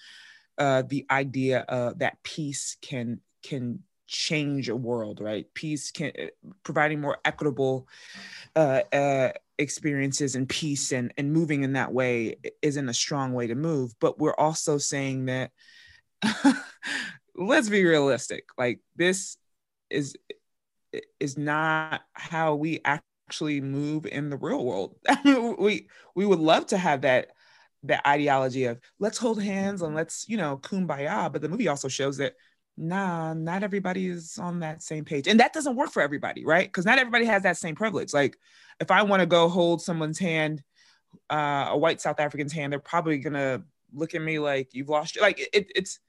[0.58, 5.46] uh, the idea uh, that peace can can change a world, right?
[5.54, 6.26] Peace can uh,
[6.64, 7.86] providing more equitable
[8.56, 13.46] uh, uh, experiences and peace and and moving in that way isn't a strong way
[13.46, 13.94] to move.
[14.00, 15.50] But we're also saying that
[17.36, 18.44] let's be realistic.
[18.58, 19.36] Like this
[19.90, 20.16] is
[21.20, 22.80] is not how we
[23.32, 24.94] actually move in the real world.
[25.58, 27.28] we we would love to have that
[27.84, 31.88] that ideology of let's hold hands and let's you know kumbaya, but the movie also
[31.88, 32.34] shows that
[32.76, 36.68] nah, not everybody is on that same page, and that doesn't work for everybody, right?
[36.68, 38.12] Because not everybody has that same privilege.
[38.12, 38.36] Like
[38.80, 40.62] if I want to go hold someone's hand,
[41.30, 43.62] uh, a white South African's hand, they're probably gonna
[43.94, 45.16] look at me like you've lost.
[45.16, 46.00] your-" Like it, it's.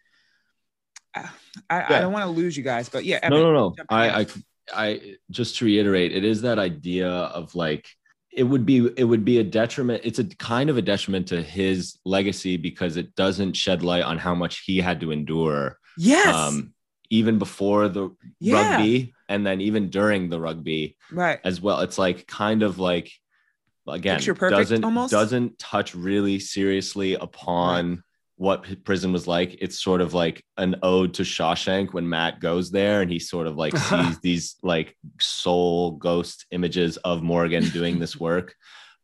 [1.16, 1.30] I,
[1.70, 3.20] I, I don't want to lose you guys, but yeah.
[3.30, 3.76] no, Evan, no, no.
[3.78, 3.86] in.
[3.88, 4.26] I, I,
[4.74, 7.88] I just to reiterate, it is that idea of like
[8.32, 10.02] it would be it would be a detriment.
[10.04, 14.18] It's a kind of a detriment to his legacy because it doesn't shed light on
[14.18, 16.74] how much he had to endure, yes, um,
[17.10, 18.10] even before the
[18.40, 18.72] Yeah.
[18.76, 21.40] rugby and then even during the rugby right.
[21.44, 21.82] as well.
[21.82, 23.12] It's like kind of like
[23.88, 25.12] again doesn't almost?
[25.12, 28.04] doesn't touch really seriously upon
[28.38, 29.58] what prison was like.
[29.62, 33.48] It's sort of like an ode to Shawshank when Matt goes there and he sort
[33.48, 38.56] of like sees these like soul ghost images of Morgan doing this work.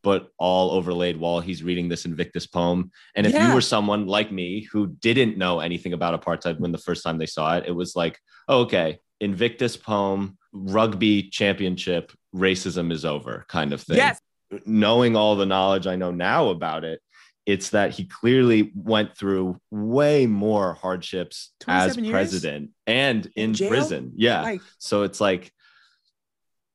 [0.01, 2.89] But all overlaid while he's reading this Invictus poem.
[3.15, 3.47] And if Yeah.
[3.49, 7.17] you were someone like me who didn't know anything about apartheid when the first time
[7.17, 8.17] they saw it, it was like,
[8.47, 14.21] oh, okay, Invictus poem, rugby championship, racism is over kind of thing Yes,
[14.65, 17.01] knowing all the knowledge I know now about it,
[17.49, 22.11] it's that he clearly went through way more hardships as 27 years?
[22.13, 24.11] president and in, In prison.
[24.15, 24.41] Yeah.
[24.43, 25.51] like so it's like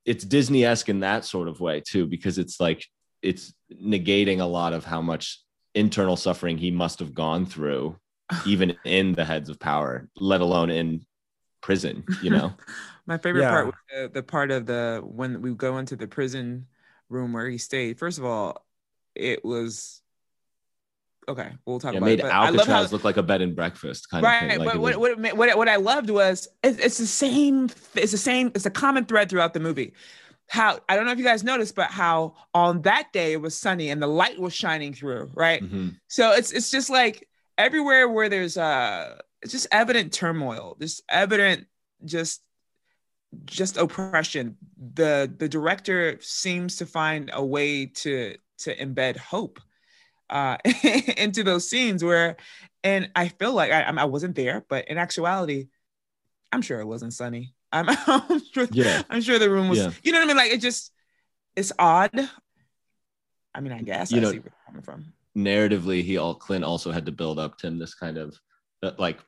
[0.04, 2.84] it's Disney-esque in that sort of way too, because it's like
[3.22, 5.40] it's negating a lot of how much
[5.74, 7.96] internal suffering he must have gone through,
[8.46, 11.06] even in the heads of power, let alone in
[11.62, 12.52] prison, you know?
[13.06, 13.50] my favorite Yeah.
[13.50, 16.66] part was the, the part of the when we go into the prison
[17.08, 17.98] room where he stayed.
[17.98, 18.66] First of all,
[19.14, 20.02] it was
[21.28, 21.52] okay.
[21.66, 22.24] We'll talk Yeah, about made it.
[22.24, 24.42] Love Alcatraz how look like a bed and breakfast kind right.
[24.42, 24.58] of thing.
[24.60, 27.70] Like but what, was- what, what, what I loved was it, it's the same.
[27.94, 28.48] It's the same.
[28.54, 29.94] It's a common thread throughout the movie.
[30.48, 33.56] How I don't know if you guys noticed, but how on that day it was
[33.56, 35.30] sunny and the light was shining through.
[35.34, 35.62] Right.
[35.62, 35.96] Mhm.
[36.08, 41.66] So it's it's just like everywhere where there's uh it's just evident turmoil, just evident
[42.04, 42.42] just
[43.46, 44.56] just oppression.
[44.94, 49.60] The the director seems to find a way to to embed hope
[50.30, 50.56] uh
[51.16, 52.36] into those scenes where
[52.82, 55.68] and I feel like I I'm- wasn't there, but in actuality,
[56.52, 57.54] I'm sure it wasn't sunny.
[57.72, 59.02] I'm, I'm sure Yeah.
[59.10, 59.90] I'm sure the room was Yeah.
[60.02, 60.36] you know what I mean?
[60.36, 60.92] Like it just
[61.56, 62.10] it's odd.
[63.54, 65.12] I mean, I guess You I know- see where you're coming from.
[65.36, 68.38] narratively he all clint also had to build up to this kind of
[68.82, 69.18] uh, like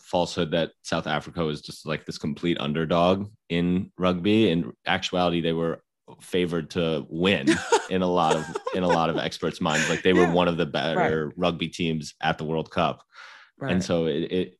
[0.00, 5.52] falsehood that south africa was just like this complete underdog in rugby in actuality they
[5.52, 5.82] were
[6.20, 7.48] favored to win
[7.90, 8.44] in a lot of
[8.74, 10.32] in a lot of experts minds like they were Yeah.
[10.32, 13.02] one of the better rugby teams at the world cup
[13.58, 13.72] Right.
[13.72, 14.58] and so it, it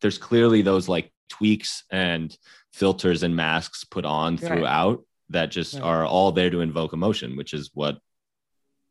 [0.00, 2.36] there's clearly those like tweaks and
[2.72, 4.40] filters and masks put on Right.
[4.44, 5.82] throughout that just Right.
[5.82, 7.98] are all there to invoke emotion which is what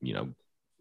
[0.01, 0.30] you know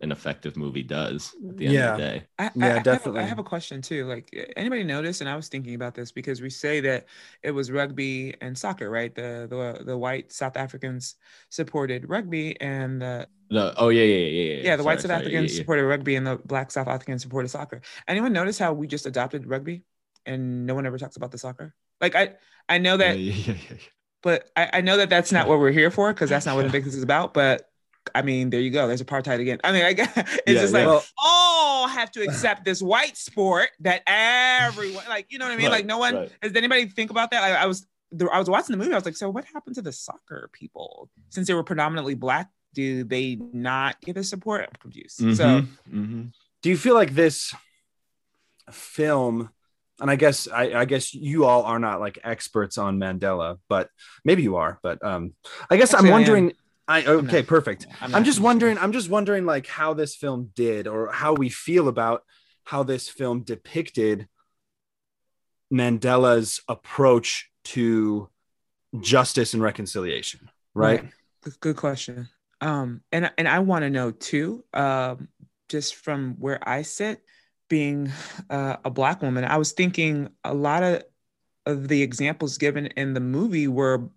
[0.03, 1.91] an effective movie does at the end Yeah.
[1.93, 2.27] of the day.
[2.39, 3.21] I, Yeah, I- I have a- definitely.
[3.21, 4.07] I have a question too.
[4.07, 5.21] Like, anybody notice?
[5.21, 7.07] And I was thinking about this because we say that
[7.43, 9.15] it was rugby and soccer, right?
[9.15, 11.17] The the the white South Africans
[11.51, 15.21] supported rugby, and the The oh yeah yeah yeah yeah yeah, the white South sorry,
[15.23, 15.59] Africans yeah, yeah.
[15.61, 17.81] supported rugby, and the black South Africans supported soccer.
[18.09, 19.85] Anyone notice how we just adopted rugby,
[20.27, 21.75] and no one ever talks about the soccer?
[22.01, 22.35] Like, I
[22.69, 23.77] I know that, Yeah, yeah, yeah, yeah.
[24.23, 26.65] but I, I know that that's not what we're here for because that's not what
[26.65, 27.35] the business is about.
[27.35, 27.69] But
[28.15, 28.87] I mean, there you go.
[28.89, 29.61] There's apartheid again.
[29.65, 30.81] I mean, I guess it's Yeah, just yeah.
[30.81, 35.27] like Well- all have to accept this white sport that everyone like.
[35.31, 35.67] You know what I mean?
[35.67, 36.15] Right, like no one.
[36.15, 36.33] right.
[36.43, 37.41] Does anybody think about that?
[37.43, 37.87] Like, I was
[38.31, 38.93] I was watching the movie.
[38.93, 42.51] I was like, so what happened to the soccer people since they were predominantly black?
[42.75, 44.63] Do they not get the support?
[44.69, 45.19] I'm confused.
[45.19, 46.33] So Mhm, mhm.
[46.63, 47.55] do you feel like this
[48.71, 49.51] film
[50.01, 53.91] and i guess I, I guess you all are not like experts on mandela but
[54.25, 55.35] maybe you are but um
[55.69, 56.53] i guess Actually, I'm wondering
[56.89, 57.47] i okay not.
[57.47, 61.35] perfect I'm, i'm just wondering i'm just wondering like how this film did or how
[61.35, 62.23] we feel about
[62.65, 64.29] how this film depicted
[65.73, 68.29] mandela's approach to
[69.01, 71.03] justice and reconciliation right
[71.43, 72.29] Good- Good question.
[72.61, 74.65] Um, and and I want to know too.
[74.73, 75.27] Um,
[75.69, 77.21] just from where I sit,
[77.69, 78.13] being
[78.49, 81.03] uh, a black woman, I was thinking a lot of
[81.67, 84.09] of the examples given in the movie were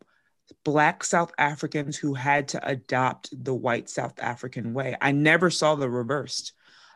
[0.64, 4.96] black South Africans who had to adopt the white South African way.
[5.02, 6.54] I never saw the reversed.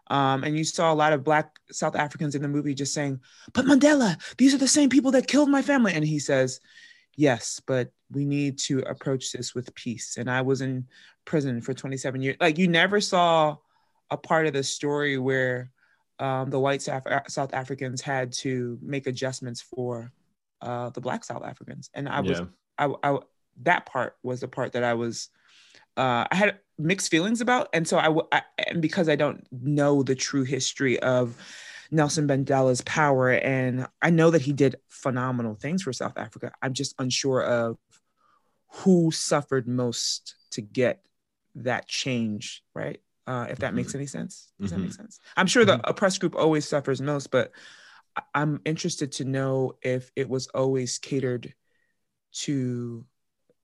[0.07, 3.19] Um, and you saw a lot of black South Africans in the movie just saying,
[3.53, 6.59] "But Mandela, these are the same people that killed my family." And he says,
[7.19, 10.15] yes, but we need to approach this with peace.
[10.17, 10.87] And I was in
[11.25, 12.37] prison for 27 years.
[12.39, 13.57] Like you never saw
[14.09, 15.69] a part of the story where
[16.19, 20.13] um, the white South, South Africans had to make adjustments for
[20.61, 21.89] uh, the black South Africans.
[21.93, 22.45] And I was, Yeah.
[22.77, 23.17] I, I,
[23.63, 25.29] that part was the part that I was,
[25.97, 27.69] uh, I had mixed feelings about.
[27.73, 31.35] And so I, w- I- and because I don't know the true history of
[31.91, 36.51] Nelson Mandela's power, and I know that he did phenomenal things for South Africa.
[36.61, 37.77] I'm just unsure of
[38.71, 41.03] who suffered most to get
[41.55, 43.01] that change, right?
[43.25, 44.51] Uh, if that makes any sense.
[44.61, 45.19] Does that make sense?
[45.35, 47.51] I'm sure the oppressed group always suffers most, but
[48.33, 51.53] I'm interested to know if it was always catered
[52.33, 53.05] to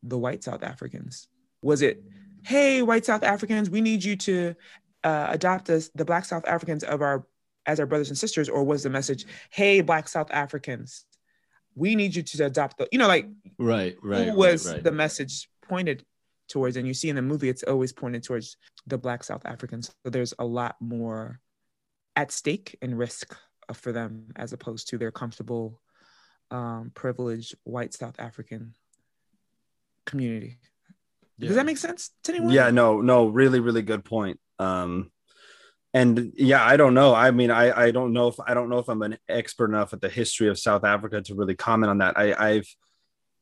[0.08, 1.28] the white South Africans.
[1.62, 2.04] Was it,
[2.44, 4.56] hey, white South Africans, we need you to
[5.04, 7.26] uh, adopt us, the black South Africans of our
[7.68, 11.06] as our brothers and sisters, or was the message, hey, black South Africans,
[11.76, 13.28] we need you to adopt the, you know, like
[13.58, 14.28] Right, right.
[14.28, 14.84] who was right, right.
[14.84, 16.06] the message pointed
[16.48, 16.78] towards?
[16.78, 19.92] And you see in the movie, it's always pointed towards the black South Africans.
[20.04, 21.40] So there's a lot more
[22.16, 23.36] at stake and risk
[23.74, 25.82] for them as opposed to their comfortable,
[26.52, 28.76] um, privileged white South African
[30.06, 30.60] community.
[31.38, 31.48] Yeah.
[31.48, 32.54] Does that make sense to anyone?
[32.54, 35.12] yeah no no really really good point um
[35.94, 38.78] and yeah i don't know i mean i i don't know if i don't know
[38.80, 41.98] if i'm an expert enough at the history of south africa to really comment on
[41.98, 42.68] that i i've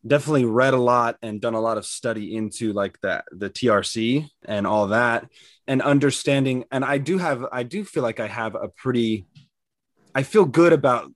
[0.06, 4.28] definitely read a lot and done a lot of study into like that the trc
[4.46, 5.28] and all that
[5.68, 9.26] and understanding and i do have i do feel like i have a pretty
[10.16, 11.12] i feel good about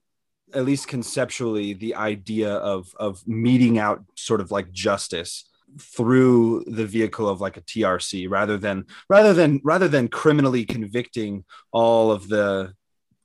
[0.54, 6.86] at least conceptually the idea of of meeting out sort of like justice through the
[6.86, 12.28] vehicle of like a TRC rather than rather than rather than criminally convicting all of
[12.30, 12.74] the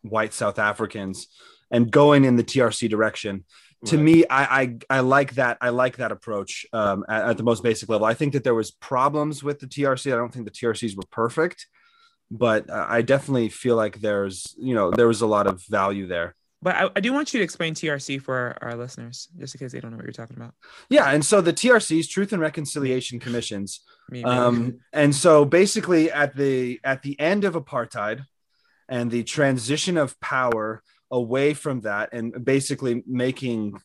[0.02, 1.28] white South Africans
[1.70, 3.44] and going in the TRC direction.
[3.86, 5.58] To me, I, I I like that.
[5.60, 8.06] I like that approach um, at, at the most basic level.
[8.06, 10.12] I think that there was problems with the TRC.
[10.12, 11.66] I don't think the TRCs were perfect,
[12.30, 16.06] but uh, I definitely feel like there's you know there was a lot of value
[16.06, 16.36] there.
[16.62, 19.58] But I, I do want you to explain TRC for our, our listeners, just in
[19.58, 20.54] case they don't know what you're talking about.
[20.88, 23.80] Yeah, and so the TRCs, Truth and Reconciliation Commissions,
[24.24, 28.24] um, and so basically at the at the end of apartheid
[28.88, 33.78] and the transition of power away from that and basically making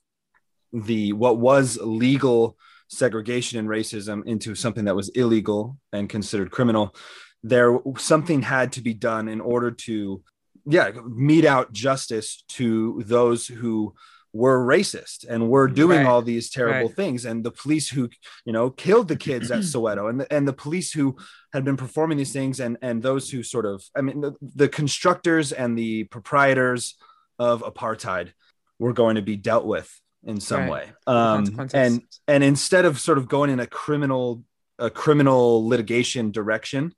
[0.71, 2.57] the what was legal
[2.89, 6.95] segregation and racism into something that was illegal and considered criminal
[7.43, 10.21] there something had to be done in order to
[10.69, 13.93] yeah mete out justice to those who
[14.33, 16.05] were racist and were doing Right.
[16.05, 16.95] all these terrible Right.
[16.95, 18.09] things and the police who
[18.45, 21.15] you know killed the kids at Soweto and the, and the police who
[21.53, 24.69] had been performing these things and and those who sort of I mean the, the
[24.69, 26.95] constructors and the proprietors
[27.39, 28.33] of apartheid
[28.79, 29.89] were going to be dealt with
[30.23, 30.71] in some Right.
[30.71, 34.43] way um and and instead of sort of going in a criminal
[34.77, 36.93] a criminal litigation direction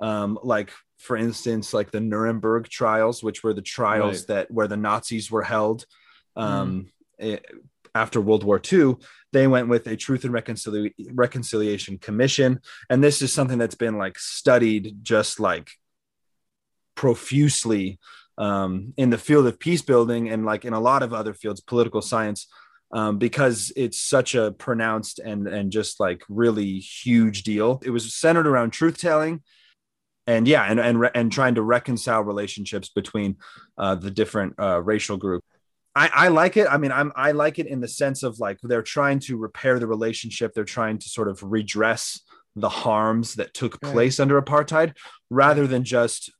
[0.00, 4.26] um like for instance like the Nuremberg trials which were the trials Right.
[4.28, 5.84] that where the Nazis were held
[6.36, 7.38] um eh,
[7.94, 8.96] after World War II
[9.32, 13.98] they went with a truth and reconcili- reconciliation commission and this is something that's been
[13.98, 15.70] like studied just like
[16.94, 17.98] profusely
[18.38, 21.60] um, in the field of peace building and like in a lot of other fields,
[21.60, 22.46] political science,
[22.92, 27.80] um, because it's such a pronounced and and just like really huge deal.
[27.84, 29.42] It was centered around truth telling,
[30.26, 33.36] and yeah, and and and trying to reconcile relationships between
[33.78, 35.46] uh, the different uh, racial groups.
[35.94, 36.68] I, I like it.
[36.70, 39.78] I mean, I'm I like it in the sense of like they're trying to repair
[39.78, 40.52] the relationship.
[40.54, 42.20] They're trying to sort of redress
[42.56, 44.24] the harms that took place right.
[44.24, 44.94] under apartheid,
[45.30, 46.32] rather than just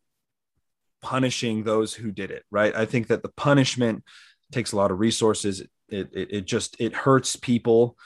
[1.02, 2.44] punishing those who did it.
[2.50, 2.74] Right.
[2.74, 4.04] I think that the punishment
[4.52, 5.60] takes a lot of resources.
[5.88, 7.96] It it, it just it hurts people,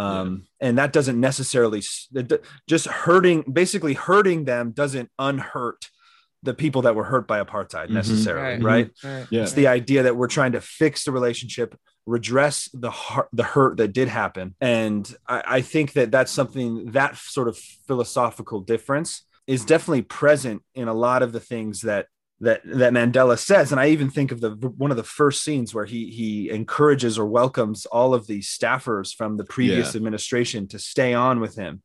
[0.00, 0.68] um, yeah.
[0.68, 1.82] and that doesn't necessarily
[2.66, 3.42] just hurting.
[3.42, 5.90] Basically, hurting them doesn't unhurt
[6.42, 7.94] the people that were hurt by apartheid mm-hmm.
[7.94, 8.62] necessarily, right?
[8.62, 8.90] right?
[9.04, 9.26] right?
[9.30, 9.42] Yeah.
[9.42, 11.76] It's the idea that we're trying to fix the relationship,
[12.06, 16.92] redress the heart, the hurt that did happen, and I, I think that that's something
[16.92, 22.06] that sort of philosophical difference is definitely present in a lot of the things that
[22.40, 25.74] that that Mandela says, and I even think of the one of the first scenes
[25.74, 29.98] where he he encourages or welcomes all of the staffers from the previous yeah.
[29.98, 31.82] administration to stay on with him.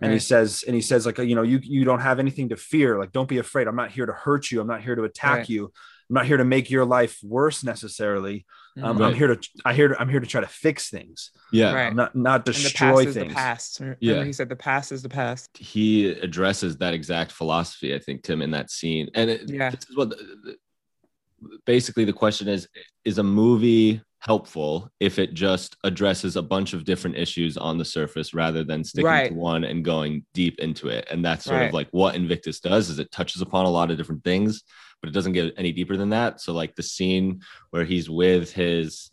[0.00, 0.14] And right.
[0.14, 2.98] he says and he says like you know you you don't have anything to fear.
[2.98, 3.66] Like don't be afraid.
[3.68, 4.60] I'm not here to hurt you.
[4.60, 5.48] I'm not here to attack right.
[5.50, 5.64] you.
[6.08, 8.46] I'm not here to make your life worse necessarily
[8.82, 9.08] um, right.
[9.08, 11.30] i'm here to i here to, i'm here to try to fix things.
[11.52, 11.72] Yeah.
[11.72, 11.94] Right.
[11.94, 13.80] not not destroy the past things the past.
[13.80, 14.24] Remember yeah.
[14.24, 15.50] he said the past is the past.
[15.56, 19.08] He addresses that exact philosophy i think tim in that scene.
[19.14, 19.70] And it, yeah.
[19.70, 20.14] this is what
[21.64, 22.68] basically the question is
[23.04, 27.84] is a movie helpful if it just addresses a bunch of different issues on the
[27.84, 29.30] surface rather than sticking right.
[29.30, 31.08] to one and going deep into it?
[31.10, 31.68] And that's sort right.
[31.68, 34.62] of like what invictus does is it touches upon a lot of different things
[35.00, 37.40] but it doesn't get any deeper than that so like the scene
[37.70, 39.10] where he's with his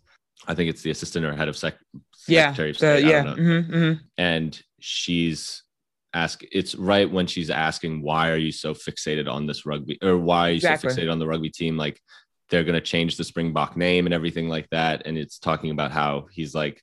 [0.48, 1.80] i think it's the assistant or head of sec-
[2.28, 3.94] yeah, the, yeah mm-hmm, mm-hmm.
[4.18, 5.64] and she's
[6.14, 10.18] ask it's right when she's asking why are you so fixated on this rugby or
[10.18, 10.90] why are you exactly.
[10.90, 12.02] so fixated on the rugby team like
[12.50, 15.04] they're going to change the Springbok name and everything like that.
[15.06, 16.82] And it's talking about how he's like,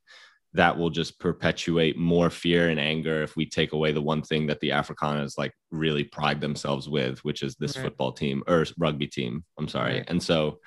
[0.55, 4.47] that will just perpetuate more fear and anger if we take away the one thing
[4.47, 7.85] that the Afrikaners like really pride themselves with, which is this right.
[7.85, 9.45] football team or rugby team.
[9.59, 9.99] I'm sorry.
[9.99, 10.05] Right.
[10.07, 10.61] And so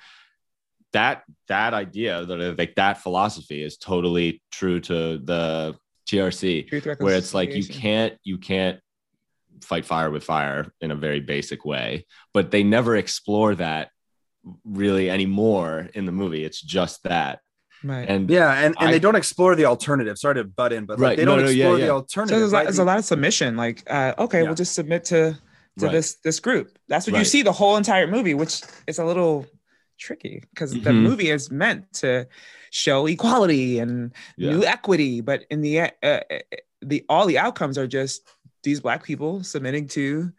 [0.92, 5.76] that that idea that uh, like that philosophy is totally true to the
[6.08, 8.80] TRC, where it's like you can't you can't
[9.62, 13.90] fight fire with fire in a very basic way, but they never explore that
[14.64, 16.44] really anymore in the movie.
[16.44, 17.40] It's just that.
[17.84, 18.08] Right.
[18.08, 20.18] And yeah, and, and I, they don't explore the alternative.
[20.18, 21.16] Sorry to butt in, but like, right.
[21.16, 22.34] they don't no, no, explore yeah, the alternative.
[22.34, 22.64] So there's, right?
[22.64, 23.56] there's, a lot of submission.
[23.56, 24.44] Like, uh, okay, yeah.
[24.44, 25.38] we'll just submit to
[25.78, 25.92] to right.
[25.92, 26.76] this this group.
[26.88, 29.46] That's what you see the whole entire movie, which is a little
[29.98, 30.84] tricky because mm-hmm.
[30.84, 32.26] the movie is meant to
[32.70, 34.50] show equality and yeah.
[34.50, 36.20] new equity, but in the uh, uh,
[36.82, 38.28] the all the outcomes are just
[38.62, 40.32] these black people submitting to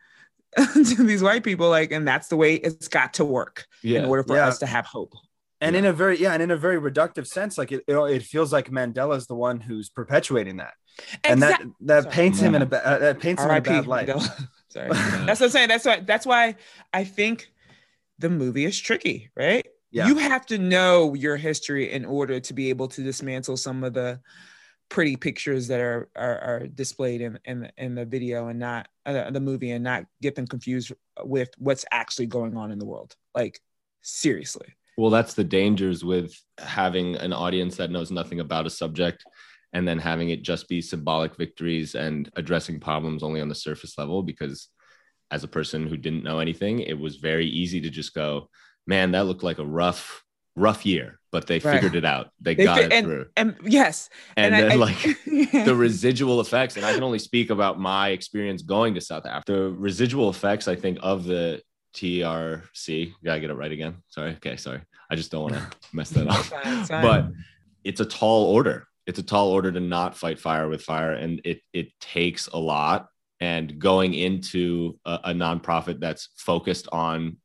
[0.73, 3.99] to these white people like and that's the way it's got to work yeah.
[3.99, 4.47] in order for yeah.
[4.47, 5.13] us to have hope
[5.61, 5.79] and yeah.
[5.79, 8.53] in a very yeah and in a very reductive sense like it, it, it feels
[8.53, 10.73] like mandela is the one who's perpetuating that
[11.23, 12.13] and that that Sorry.
[12.13, 14.09] paints him in a bad uh, that paints him in a bad light
[14.69, 14.89] Sorry.
[14.89, 15.67] that's what I'm saying.
[15.67, 16.55] That's why that's why
[16.93, 17.51] I think
[18.19, 19.65] the movie is tricky, right?
[19.91, 20.07] Yeah.
[20.07, 23.93] You have to know your history in order to be able to dismantle some of
[23.93, 24.19] the
[24.89, 29.31] pretty pictures that are are, are displayed in, in in the video and not uh,
[29.31, 30.91] the movie and not get them confused
[31.23, 33.59] with what's actually going on in the world like
[34.01, 39.23] seriously well that's the dangers with having an audience that knows nothing about a subject
[39.73, 43.97] and then having it just be symbolic victories and addressing problems only on the surface
[43.97, 44.67] level because
[45.31, 48.49] as a person who didn't know anything it was very easy to just go
[48.87, 50.23] man that looked like a rough
[50.59, 51.75] rough year, but they right.
[51.75, 52.29] figured it out.
[52.41, 53.25] They, they got fi- it and, through.
[53.35, 54.09] And yes.
[54.35, 58.09] And, and then I, like the residual effects, and I can only speak about my
[58.09, 59.51] experience going to South Africa.
[59.51, 61.61] The residual effects, I think, of the
[61.95, 63.13] TRC.
[63.23, 63.97] Gotta get it right again.
[64.09, 64.31] Sorry.
[64.33, 64.81] Okay, sorry.
[65.09, 66.45] I just don't want to mess that up.
[66.87, 66.87] Fine.
[67.01, 67.31] But
[67.83, 68.87] it's a tall order.
[69.07, 72.57] It's a tall order to not fight fire with fire, and it it takes a
[72.57, 73.07] lot.
[73.41, 77.37] And going into a, a nonprofit that's focused on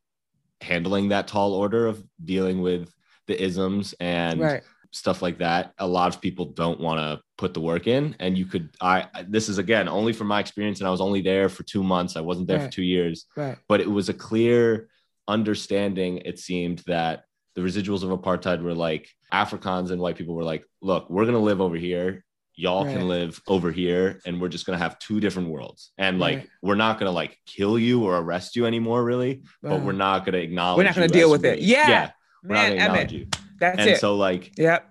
[0.60, 2.92] handling that tall order of dealing with
[3.26, 4.62] the isms and right.
[4.90, 8.38] stuff like that a lot of people don't want to put the work in and
[8.38, 11.48] you could i this is again only from my experience and i was only there
[11.48, 12.66] for two months i wasn't there right.
[12.66, 13.58] for two years right.
[13.68, 14.88] but it was a clear
[15.28, 17.24] understanding it seemed that
[17.54, 21.34] the residuals of apartheid were like africans and white people were like look we're going
[21.34, 22.24] to live over here.
[22.56, 22.94] Y'all right.
[22.96, 25.90] can live over here and we're just going to have two different worlds.
[25.98, 26.48] And like right.
[26.62, 30.24] we're not going to like kill you or arrest you anymore really but we're not
[30.24, 31.58] going to acknowledge we're not going to deal with it.
[31.60, 31.88] yeah.
[31.88, 32.10] Yeah.
[32.44, 33.26] We're Man, not going to acknowledge you.
[33.58, 33.98] That's and it.
[33.98, 34.88] so like yep.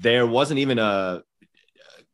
[0.00, 1.22] there wasn't even a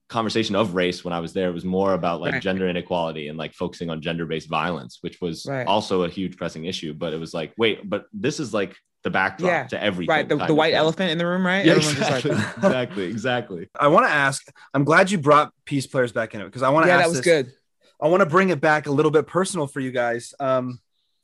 [0.09, 1.49] conversation of race when I was there.
[1.49, 2.43] It was more about like Right.
[2.43, 5.67] gender inequality and like focusing on gender based violence, which was Right.
[5.67, 6.93] also a huge pressing issue.
[6.95, 9.67] But it was like, wait, but this is like the backdrop Yeah.
[9.69, 10.11] to everything.
[10.11, 10.29] right.
[10.29, 10.77] The, the white thing.
[10.79, 11.65] elephant in the room, right?
[11.65, 12.33] Yeah, exactly.
[12.33, 13.05] like, exactly.
[13.05, 13.69] Exactly.
[13.79, 14.47] I want to ask.
[14.73, 17.03] I'm glad you brought peace players back into it because I want to yeah, ask
[17.05, 17.53] that was this- good.
[18.01, 20.35] I want to bring it back a little bit personal for you guys.
[20.41, 20.81] Um,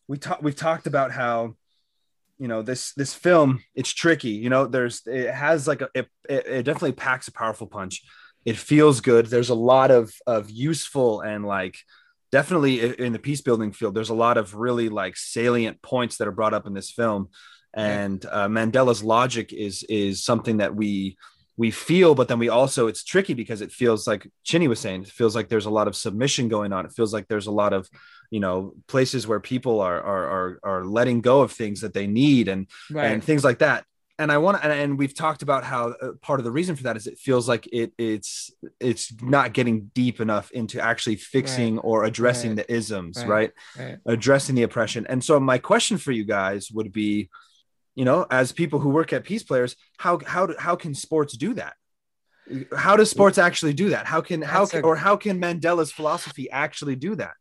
[0.08, 1.54] we talked we've talked about how
[2.38, 4.30] you know this this film it's tricky.
[4.30, 8.02] You know, there's it has like a it, it, it definitely packs a powerful punch.
[8.44, 9.26] It feels good.
[9.26, 11.76] There's a lot of of useful and like
[12.32, 13.94] definitely in the peace building field.
[13.94, 17.28] There's a lot of really like salient points that are brought up in this film,
[17.74, 21.16] and uh, Mandela's logic is is something that we
[21.56, 25.02] we feel, but then we also it's tricky because it feels like Chinny was saying,
[25.02, 26.86] it feels like there's a lot of submission going on.
[26.86, 27.88] It feels like there's a lot of,
[28.30, 32.06] you know, places where people are are are, are letting go of things that they
[32.06, 33.06] need and Right.
[33.12, 33.84] and things like that.
[34.18, 36.82] And I want and, and we've talked about how uh, part of the reason for
[36.84, 41.78] that is it feels like it it's it's not getting deep enough into actually fixing
[41.78, 42.66] or addressing Right.
[42.66, 43.28] the isms, Right.
[43.28, 43.52] right?
[43.78, 43.98] right.
[44.06, 45.06] addressing the oppression.
[45.08, 47.28] And so my question for you guys would be,
[47.94, 51.36] you know, as people who work at Peace Players, how how do- how can sports
[51.36, 51.74] do that?
[52.76, 54.06] How does sports actually do that?
[54.06, 57.34] How can how can or how can Mandela's philosophy actually do that?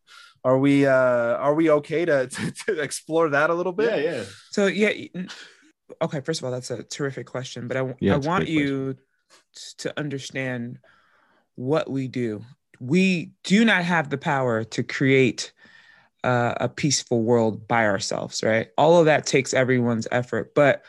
[0.43, 3.89] Are we uh are we okay to to, to explore that a little bit?
[3.89, 4.11] Yeah.
[4.11, 4.23] Yeah.
[4.51, 4.91] So yeah,
[6.01, 6.21] okay.
[6.21, 8.95] First of all, that's a terrific question, but I Yeah, I want great you
[9.79, 10.79] to understand
[11.55, 12.41] what we do.
[12.79, 15.51] We do not have the power to create
[16.23, 18.69] uh, a peaceful world by ourselves, right?
[18.77, 20.83] All of that takes everyone's effort, but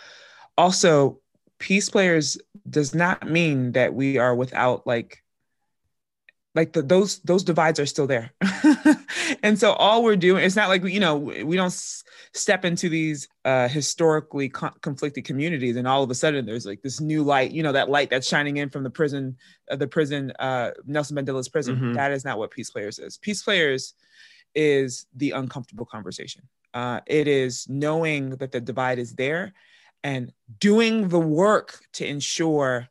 [0.59, 1.20] also
[1.59, 5.22] peace players does not mean that we are without like
[6.55, 8.33] like the, those those divides are still there
[9.43, 12.03] and so all we're doing it's not like we you know we don't s-
[12.35, 16.83] step into these uh historically con- conflicted communities and all of a sudden there's like
[16.83, 19.37] this new light you know that light that's shining in from the prison
[19.70, 21.95] uh, the prison uh nelson mandela's prison Mhm.
[21.95, 23.95] That is not what peace players is peace players
[24.55, 26.42] is the uncomfortable conversation
[26.74, 29.53] uh it is knowing that the divide is there
[30.03, 32.88] and doing the work to ensure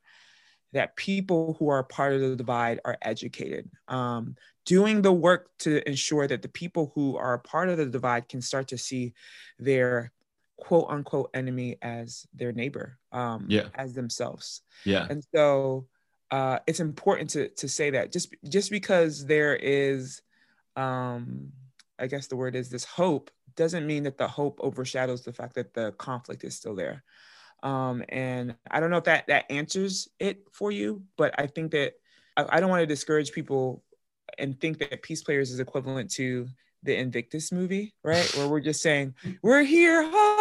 [0.74, 3.70] that people who are part of the divide are educated.
[3.88, 4.36] Um,
[4.66, 8.41] doing the work to ensure that the people who are part of the divide can
[8.41, 9.14] start to see
[9.57, 10.12] their
[10.57, 13.70] quote unquote enemy as their neighbor, um, Yeah.
[13.74, 14.62] as themselves.
[14.86, 15.07] Yeah.
[15.10, 15.88] And so
[16.30, 20.22] uh, it's important to, to say that just, just because there is,
[20.80, 21.51] um,
[21.97, 25.55] I guess the word is this hope doesn't mean that the hope overshadows the fact
[25.55, 27.03] that the conflict is still there
[27.63, 31.71] um, and I don't know if that that answers it for you, but I think
[31.71, 31.93] that
[32.38, 33.84] I, I don't want to discourage people
[34.38, 36.47] and think that Peace Players is equivalent to
[36.84, 38.25] the Invictus movie, right?
[38.38, 40.39] Where we're just saying we're here, ah,"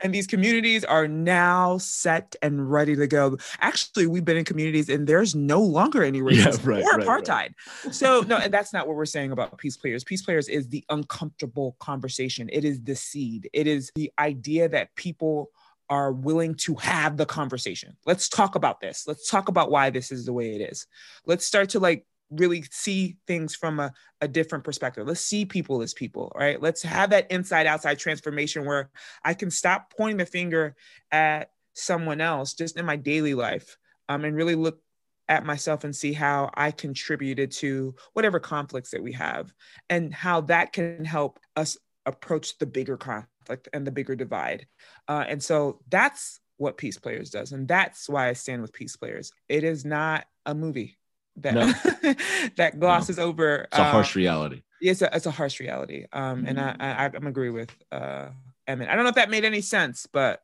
[0.00, 3.36] and these communities are now set and ready to go.
[3.60, 7.06] Actually, we've been in communities and there's no longer any Yeah, racism right, or right,
[7.06, 7.24] right.
[7.24, 7.92] apartheid.
[7.92, 10.04] So no, and that's not what we're saying about Peace Players.
[10.04, 12.48] Peace Players is the uncomfortable conversation.
[12.52, 13.48] It is the seed.
[13.52, 15.50] It is the idea that people
[15.90, 17.96] are willing to have the conversation.
[18.04, 19.04] Let's talk about this.
[19.06, 20.86] Let's talk about why this is the way it is.
[21.24, 25.06] Let's start to like really see things from a, a different perspective.
[25.06, 26.60] Let's see people as people, right?
[26.60, 28.90] Let's have that inside outside transformation where
[29.24, 30.76] I can stop pointing the finger
[31.10, 33.76] at someone else just in my daily life
[34.08, 34.80] um, and really look
[35.28, 39.52] at myself and see how I contributed to whatever conflicts that we have
[39.90, 41.76] and how that can help us
[42.06, 44.66] approach the bigger conflict and the bigger divide.
[45.06, 47.52] Uh, and so that's what Peace Players does.
[47.52, 49.30] And that's why I stand with Peace Players.
[49.48, 50.98] It is not a movie
[51.42, 52.14] that, No.
[52.56, 53.66] that glosses over.
[53.70, 54.62] It's a uh, harsh reality.
[54.80, 56.06] it's a, it's a harsh reality.
[56.12, 58.28] Um, and I, I, I'm agree with uh,
[58.66, 58.88] Emmett.
[58.88, 60.40] I don't know if that made any sense, but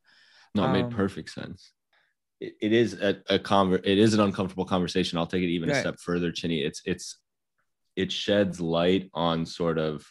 [0.55, 1.73] No, it made Um, perfect sense.
[2.41, 5.19] It, it is a, a conver- it is an uncomfortable conversation.
[5.19, 6.61] I'll take it even a step further, Chinny.
[6.63, 7.19] It's it's
[7.97, 10.05] it sheds light on sort of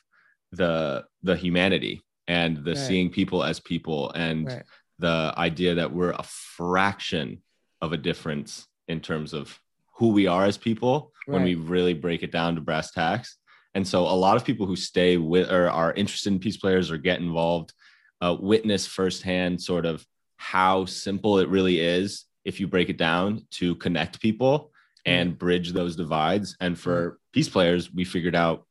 [0.51, 2.77] the the humanity and the Right.
[2.77, 4.63] seeing people as people and right.
[4.99, 7.41] the idea that we're a fraction
[7.81, 9.59] of a difference in terms of
[9.93, 13.37] who we are as people when we really break it down to brass tacks.
[13.75, 16.91] And so a lot of people who stay with or are interested in peace players
[16.91, 17.73] or get involved
[18.21, 20.05] uh, witness firsthand sort of
[20.37, 24.71] how simple it really is if you break it down to connect people
[25.05, 26.55] and bridge those divides.
[26.59, 28.65] And for peace players, we figured out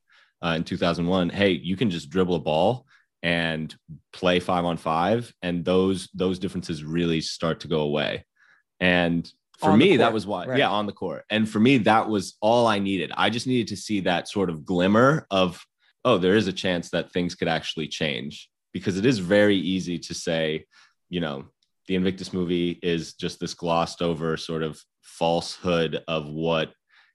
[0.44, 2.86] uh, in 2001, hey, you can just dribble a ball
[3.22, 3.74] and
[4.12, 8.24] play five on five, and those those differences really start to go away.
[8.80, 9.30] And
[9.62, 10.58] for On me, that was why, right.
[10.58, 11.24] yeah, on the court.
[11.30, 13.12] And for me, that was all I needed.
[13.16, 15.64] I just needed to see that sort of glimmer of,
[16.04, 19.98] oh, there is a chance that things could actually change because it is very easy
[20.00, 20.66] to say,
[21.08, 21.44] you know,
[21.86, 26.72] the Invictus movie is just this glossed over sort of falsehood of what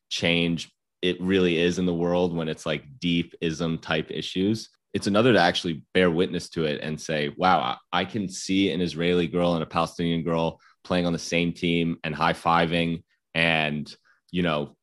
[0.10, 0.72] change
[1.02, 5.34] it really is in the world when it's like deep ism type issues it's another
[5.34, 9.54] to actually bear witness to it and say wow i can see an israeli girl
[9.54, 13.04] and a palestinian girl playing on the same team and high-fiving
[13.36, 13.94] and
[14.32, 14.76] you know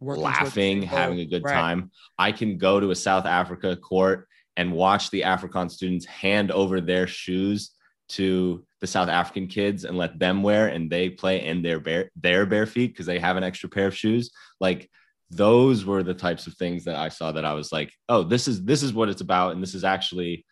[0.00, 1.52] Working laughing having a good Right.
[1.52, 6.52] time i can go to a south africa court and watch the african students hand
[6.52, 7.72] over their shoes
[8.10, 12.08] to the south african kids and let them wear and they play in their bare
[12.14, 14.30] their bare feet because they have an extra pair of shoes.
[14.60, 14.88] Like
[15.30, 18.48] those were the types of things that i saw that i was like oh this
[18.48, 20.46] is this is what it's about and this is actually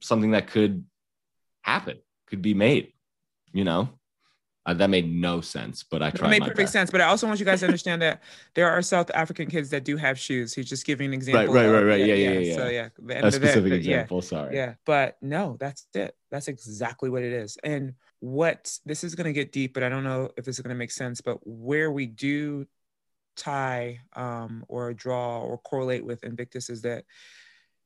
[0.00, 0.84] something that could
[1.60, 2.92] happen could be made
[3.52, 3.88] you know
[4.64, 6.28] Uh, that made no sense but i tried.
[6.28, 6.72] It made perfect best.
[6.72, 8.22] sense, but I also want you guys to understand that
[8.54, 10.54] there are South African kids that do have shoes.
[10.54, 11.52] He's just giving an example.
[11.52, 12.06] right, of- right, right.
[12.06, 12.70] Yeah, yeah, yeah, So yeah.
[12.70, 13.96] yeah, the end a specific but yeah.
[13.96, 16.16] example sorry Yeah, but no, that's it.
[16.30, 17.58] That's exactly what it is.
[17.64, 20.62] And what this is going to get deep, but I don't know if this is
[20.62, 21.20] going to make sense.
[21.20, 22.66] But where we do
[23.36, 27.04] tie um, or draw or correlate with Invictus is that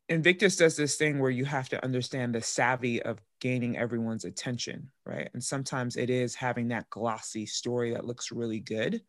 [0.09, 4.91] Invictus does this thing where you have to understand the savvy of gaining everyone's attention,
[5.05, 5.29] right?
[5.35, 9.03] And sometimes it is having that glossy story that looks really good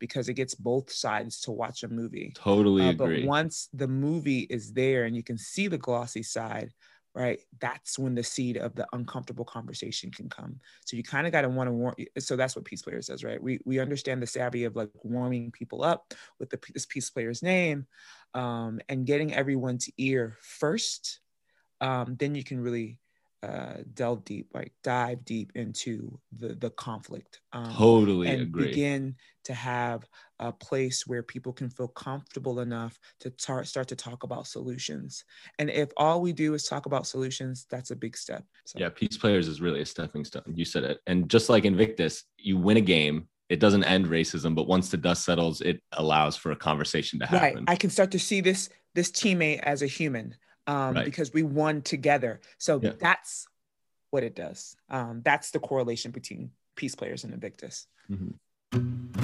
[0.00, 2.32] because it gets both sides to watch a movie.
[2.34, 6.22] totally Uh, agree but once the movie is there and you can see the glossy
[6.22, 6.72] side,
[7.14, 7.40] right?
[7.60, 10.60] That's when the seed of the uncomfortable conversation can come.
[10.84, 11.94] So you kind of got to want to warm.
[12.18, 13.42] So that's what Peace Player says, right?
[13.42, 17.42] We we understand the savvy of like warming people up with the this Peace Player's
[17.42, 17.86] name,
[18.34, 21.20] um, and getting everyone to ear first.
[21.80, 22.98] Um, then you can really
[23.42, 27.40] uh, delve deep, like dive deep into the the conflict.
[27.52, 29.14] Um, totally and agree begin
[29.44, 30.06] to have
[30.38, 35.24] a place where people can feel comfortable enough to tar- start to talk about solutions.
[35.58, 38.44] And if all we do is talk about solutions, that's a big step.
[38.66, 40.42] So, Yeah, Peace Players is really a stepping stone.
[40.54, 41.00] You said it.
[41.06, 44.96] And just like Invictus, you win a game, it doesn't end racism, but once the
[44.96, 47.56] dust settles, it allows for a conversation to happen.
[47.56, 47.64] right.
[47.66, 50.34] I can start to see this this teammate as a human
[50.66, 51.04] um, Right.
[51.04, 52.40] because we won together.
[52.58, 52.92] So Yeah.
[52.98, 53.46] that's
[54.10, 54.76] what it does.
[54.88, 57.86] Um, that's the correlation between peace players and Invictus.
[58.10, 59.19] Mhm.